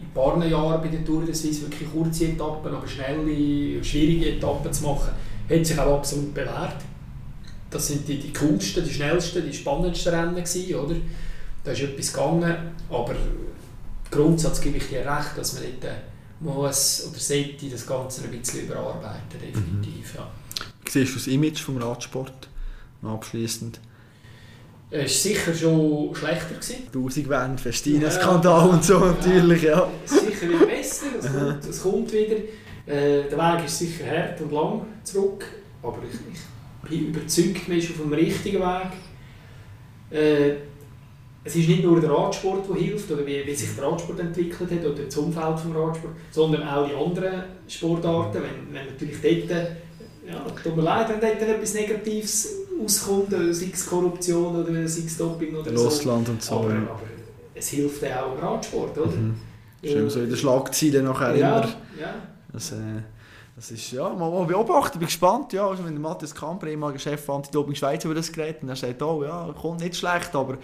[0.01, 4.37] in ein paar Jahren bei der Tour de Suisse wirklich kurze Etappen, aber schnelle, schwierige
[4.37, 5.11] Etappen zu machen.
[5.51, 6.77] Hat sich auch absolut bewährt.
[7.69, 10.95] Das sind die, die coolsten, die schnellsten, die spannendsten Rennen gewesen, oder?
[11.65, 12.57] Da ist etwas gegangen,
[12.89, 13.17] aber
[14.09, 15.95] Grundsatz gebe ich dir recht, dass man dort
[16.39, 20.31] muss oder sollte das Ganze ein bisschen überarbeiten, definitiv, ja.
[20.85, 22.49] Wie siehst du das Image vom Radsport?
[23.03, 23.81] Noch Abschliessend.
[24.93, 26.55] Es war sicher schon schlechter.
[26.55, 26.87] Gewesen.
[26.93, 29.89] 1000 Wände, Festina-Skandal und so natürlich, ja.
[30.05, 32.37] Ist sicher wieder besser, es kommt, es kommt wieder.
[32.87, 35.45] Äh, der Weg ist sicher hart und lang zurück,
[35.81, 38.91] aber ich, ich bin überzeugt, man ist auf dem richtigen Weg.
[40.11, 40.55] Äh,
[41.45, 44.71] es ist nicht nur der Radsport, der hilft, oder wie, wie sich der Radsport entwickelt
[44.71, 48.43] hat, oder das Umfeld des Radsport, sondern auch die anderen Sportarten.
[48.43, 49.69] Wenn, wenn natürlich dort,
[50.27, 52.49] ja, tut mir leid, wenn dort etwas Negatives
[52.83, 55.85] auskommt, oder sei es Korruption oder sei es Doping oder so.
[55.85, 56.55] Russland und so.
[56.57, 56.77] Aber, ja.
[56.77, 57.01] aber
[57.55, 59.11] es hilft ja auch im Radsport, oder?
[59.11, 59.35] Mhm.
[59.83, 61.69] Ist immer so in den Schlagzeilen nachher ja, immer.
[61.99, 62.15] Ja.
[62.53, 62.77] Das, äh,
[63.57, 65.53] das ist, ja, mal, mal beobachten, bin gespannt.
[65.53, 68.77] Ja, also wenn der Matthias Kamper, ehemaliger Chef Anti-Doping Schweiz, über das geredet und er
[68.77, 70.59] sagt, oh ja, kommt nicht schlecht, aber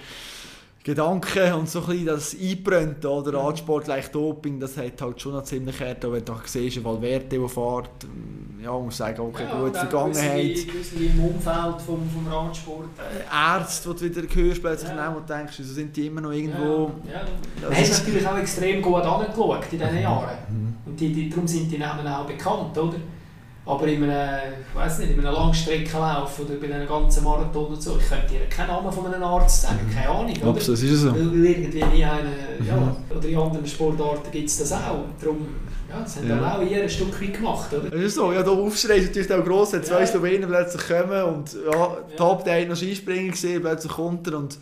[0.86, 5.32] Gedanken und so ein bisschen das Einbrennt, oder Radsport gleich Doping, das hat halt schon
[5.32, 7.90] noch ziemlich hart, wenn du siehst, Valverde, der fährt,
[8.62, 10.54] ja, man muss sagen, okay, ja, gut, Vergangenheit.
[10.68, 12.86] gewisse- im Umfeld vom, vom Radsport.
[12.98, 14.96] äh, Ärzte, die du wieder hörst, plötzlich Ja.
[14.96, 15.08] ja.
[15.10, 16.92] und denkst, wieso sind die immer noch irgendwo...
[17.04, 17.68] Ja, ja.
[17.68, 20.36] Das ist- natürlich auch extrem gut angeschaut in diesen Jahren.
[20.48, 20.74] Mhm.
[20.86, 22.94] Und die, die, darum sind die Namen auch bekannt, oder?
[23.66, 27.82] Aber in einem, ich weiss nicht, in einem Langstreckenlauf oder bei einem ganzen Marathon und
[27.82, 30.52] so, ich könnte dir keinen Namen von einem Arzt sagen, keine Ahnung, oder?
[30.52, 31.12] Das ist so.
[31.12, 32.30] Weil irgendwie nie eine,
[32.64, 33.16] ja, Mhm.
[33.18, 35.04] oder in anderen Sportarten gibt es das auch.
[35.20, 35.48] Darum,
[35.90, 36.56] ja, das haben Ja.
[36.56, 37.92] auch ihr ein Stück weit gemacht, oder?
[37.92, 40.06] Es ist so, ja, der Aufschrei ist natürlich auch gross, wenn zwei Ja.
[40.06, 41.96] Slowenen plötzlich kommen und ja, Ja.
[42.16, 44.58] Top, der hat noch Skispringen gesehen, plötzlich kommt er und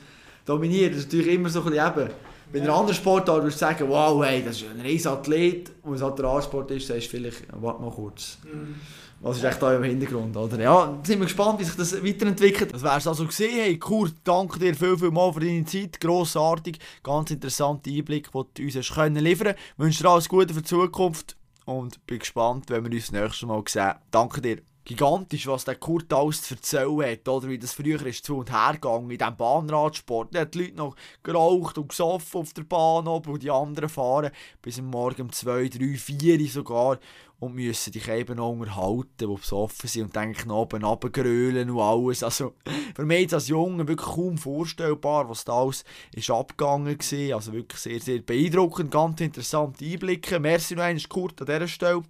[0.47, 0.93] dominiert.
[0.93, 2.11] Das ist natürlich immer so ein bisschen eben.
[2.55, 2.75] Einer Ja.
[2.77, 5.71] anderen Sportart würdest du sagen, wow, hey, das ist ein riesen Athlet.
[5.83, 8.39] Und wenn es halt der Radsport ist, sagst du vielleicht, warte mal kurz.
[8.45, 8.77] Mhm.
[9.21, 10.61] Was ist echt da im Hintergrund, oder?
[10.61, 12.75] Ja, sind wir gespannt, wie sich das weiterentwickelt.
[12.75, 13.59] Das wär's also gesehen.
[13.59, 15.99] Hey, Kurt, danke dir viel, viel mal für deine Zeit.
[15.99, 20.53] Grossartig, ganz interessanter Einblick, den du uns hast können liefern Ich wünsche dir alles Gute
[20.53, 23.95] für die Zukunft und bin gespannt, wenn wir uns das nächste Mal sehen.
[24.11, 24.74] Danke dir.
[24.85, 28.53] Gigantisch, was der Kurt alles zu erzählen hat, oder wie das früher ist zu und
[28.53, 30.35] her gegangen in diesem Bahnradsport.
[30.35, 33.89] Da hat die Leute noch geraucht und gesoffen auf der Bahn oben und die anderen
[33.89, 34.31] fahren
[34.63, 36.99] bis am Morgen um 2, 3, 4 sogar
[37.41, 42.23] und müssen dich eben noch unterhalten, die besoffen sind und denken oben runtergrölen und alles.
[42.23, 42.55] Also
[42.95, 47.13] für mich als Junge wirklich kaum vorstellbar, was da alles ist abgegangen ist.
[47.13, 50.41] Also wirklich sehr, sehr beeindruckend, ganz interessante Einblicke.
[50.41, 52.03] Merci noch einmal Kurt an dieser Stelle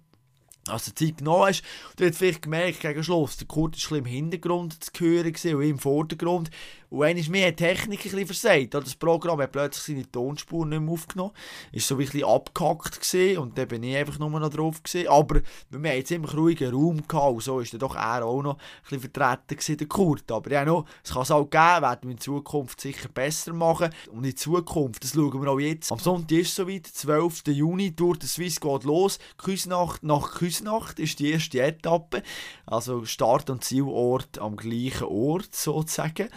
[0.67, 1.63] als der Zeit genommen hast.
[1.95, 5.61] Du hast vielleicht gemerkt, gegen Schluss, der Kurt war ein im Hintergrund zu hören und
[5.61, 6.49] im Vordergrund.
[6.89, 8.73] Und einmal mehr hat Technik ein bisschen versagt.
[8.73, 11.31] Das Programm hat plötzlich seine Tonspur nicht mehr aufgenommen.
[11.71, 15.07] Ist so ein bisschen abgehackt gewesen, und dann bin ich einfach nur noch drauf gewesen.
[15.07, 18.41] Aber wir haben jetzt immer ruhigen Raum gehabt und so ist dann doch er auch
[18.41, 20.31] noch ein bisschen vertreten gewesen, der Kurt.
[20.31, 23.89] Aber ja, noch, es kann es auch geben, werden wir in Zukunft sicher besser machen.
[24.11, 25.91] Und in Zukunft, das schauen wir auch jetzt.
[25.91, 27.47] Am Sonntag ist es soweit, 12.
[27.47, 29.19] Juni, durch der Swiss geht los.
[29.37, 32.23] Küsnacht nach Küsnacht ist die erste Etappe.
[32.65, 36.29] Also Start- und Zielort am gleichen Ort sozusagen.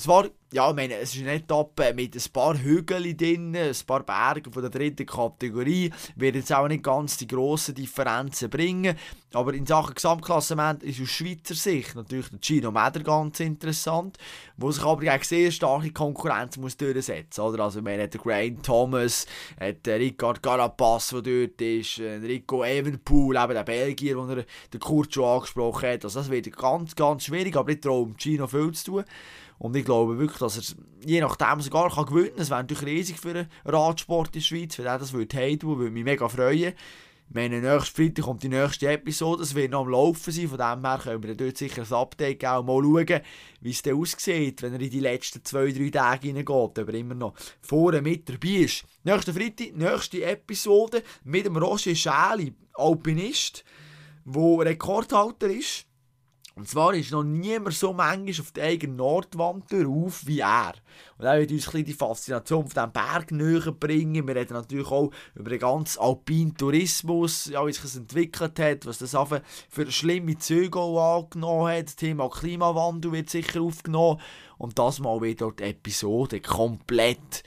[0.00, 4.02] Zwar, ja, ich meine, es ist eine Etappe mit ein paar Hügeln drin, ein paar
[4.02, 5.90] Berge von der dritten Kategorie.
[6.14, 8.96] Wird jetzt auch nicht ganz die grossen Differenzen bringen.
[9.32, 14.18] Aber in Sachen Gesamtklassement ist aus Schweizer Sicht natürlich der Gino Meder ganz interessant,
[14.58, 17.58] wo sich aber gegen sehr starke Konkurrenz muss durchsetzen muss.
[17.58, 19.26] Also, man hat Grant Thomas,
[19.58, 25.24] hat Ricard Carapaz, der dort ist, Rico Evenpool, eben der Belgier, den der Kurt schon
[25.24, 26.04] angesprochen hat.
[26.04, 29.04] Also, das wird ganz, ganz schwierig, aber ich traue Gino viel zu tun.
[29.62, 30.74] Und ich glaube wirklich, dass er
[31.06, 32.42] je nachdem sogar kann gewinnen kann.
[32.42, 35.62] Es wäre natürlich riesig für einen Radsport in der Schweiz, wenn er das würde haben
[35.62, 36.72] würde mich mega freuen.
[37.28, 40.84] Meine, nächsten Freitag kommt die nächste Episode, es wird noch am Laufen sein, von dem
[40.84, 43.20] her können wir dort sicher ein Update und mal schauen,
[43.60, 46.94] wie es dann aussieht, wenn er in die letzten zwei, drei Tage reingeht, ob er
[46.94, 48.82] immer noch vorne mit dabei ist.
[49.04, 53.62] Nächsten Freitag, nächste Episode mit dem Roger Schäli, Alpinist,
[54.24, 55.86] der Rekordhalter ist
[56.54, 60.74] und zwar ist noch niemand so manchmal auf der eigenen Nordwand auf wie er.
[61.16, 64.26] Und er wird uns die Faszination von diesem Berg näher bringen.
[64.26, 68.84] Wir reden natürlich auch über den ganzen alpinen Tourismus, ja, wie sich das entwickelt hat,
[68.84, 69.16] was das
[69.70, 71.86] für schlimme Züge angenommen hat.
[71.86, 74.20] Das Thema Klimawandel wird sicher aufgenommen.
[74.58, 77.44] Und das mal wieder die Episode komplett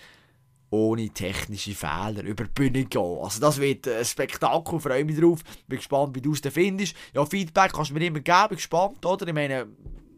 [0.76, 3.18] ohne technische Fehler über die Bühne gehen.
[3.22, 5.40] Also das wird ein Spektakel, freue mich drauf.
[5.68, 6.96] Bin gespannt, wie du es findest.
[7.14, 9.28] Ja, Feedback kannst du mir immer geben, bin gespannt, oder?
[9.28, 9.68] Ich meine,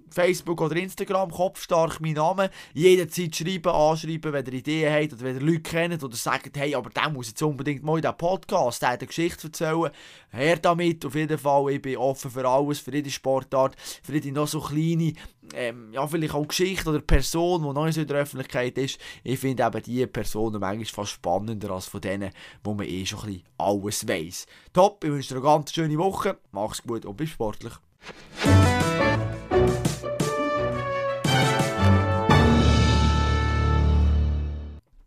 [0.09, 2.49] Facebook oder Instagram, Kopfstark mein Name.
[2.73, 6.75] Jederzeit schreiben, anschreiben, wenn ihr Ideen habt oder wenn ihr Leute kennt oder sagt, hey,
[6.75, 9.91] aber der muss jetzt unbedingt mal in diesen Podcast, der eine Geschichte erzählen.
[10.29, 11.71] Her damit, auf jeden Fall.
[11.71, 15.13] Ich bin offen für alles, für jede Sportart, für jede noch so kleine,
[15.53, 18.99] ähm, ja, vielleicht auch Geschichte oder Person, die noch in der Öffentlichkeit ist.
[19.23, 22.31] Ich finde eben diese Personen manchmal fast spannender als von denen,
[22.63, 24.45] wo man eh schon ein bisschen alles weiss.
[24.73, 27.73] Top, ich wünsche dir eine ganz schöne Woche, mach's gut und bis sportlich.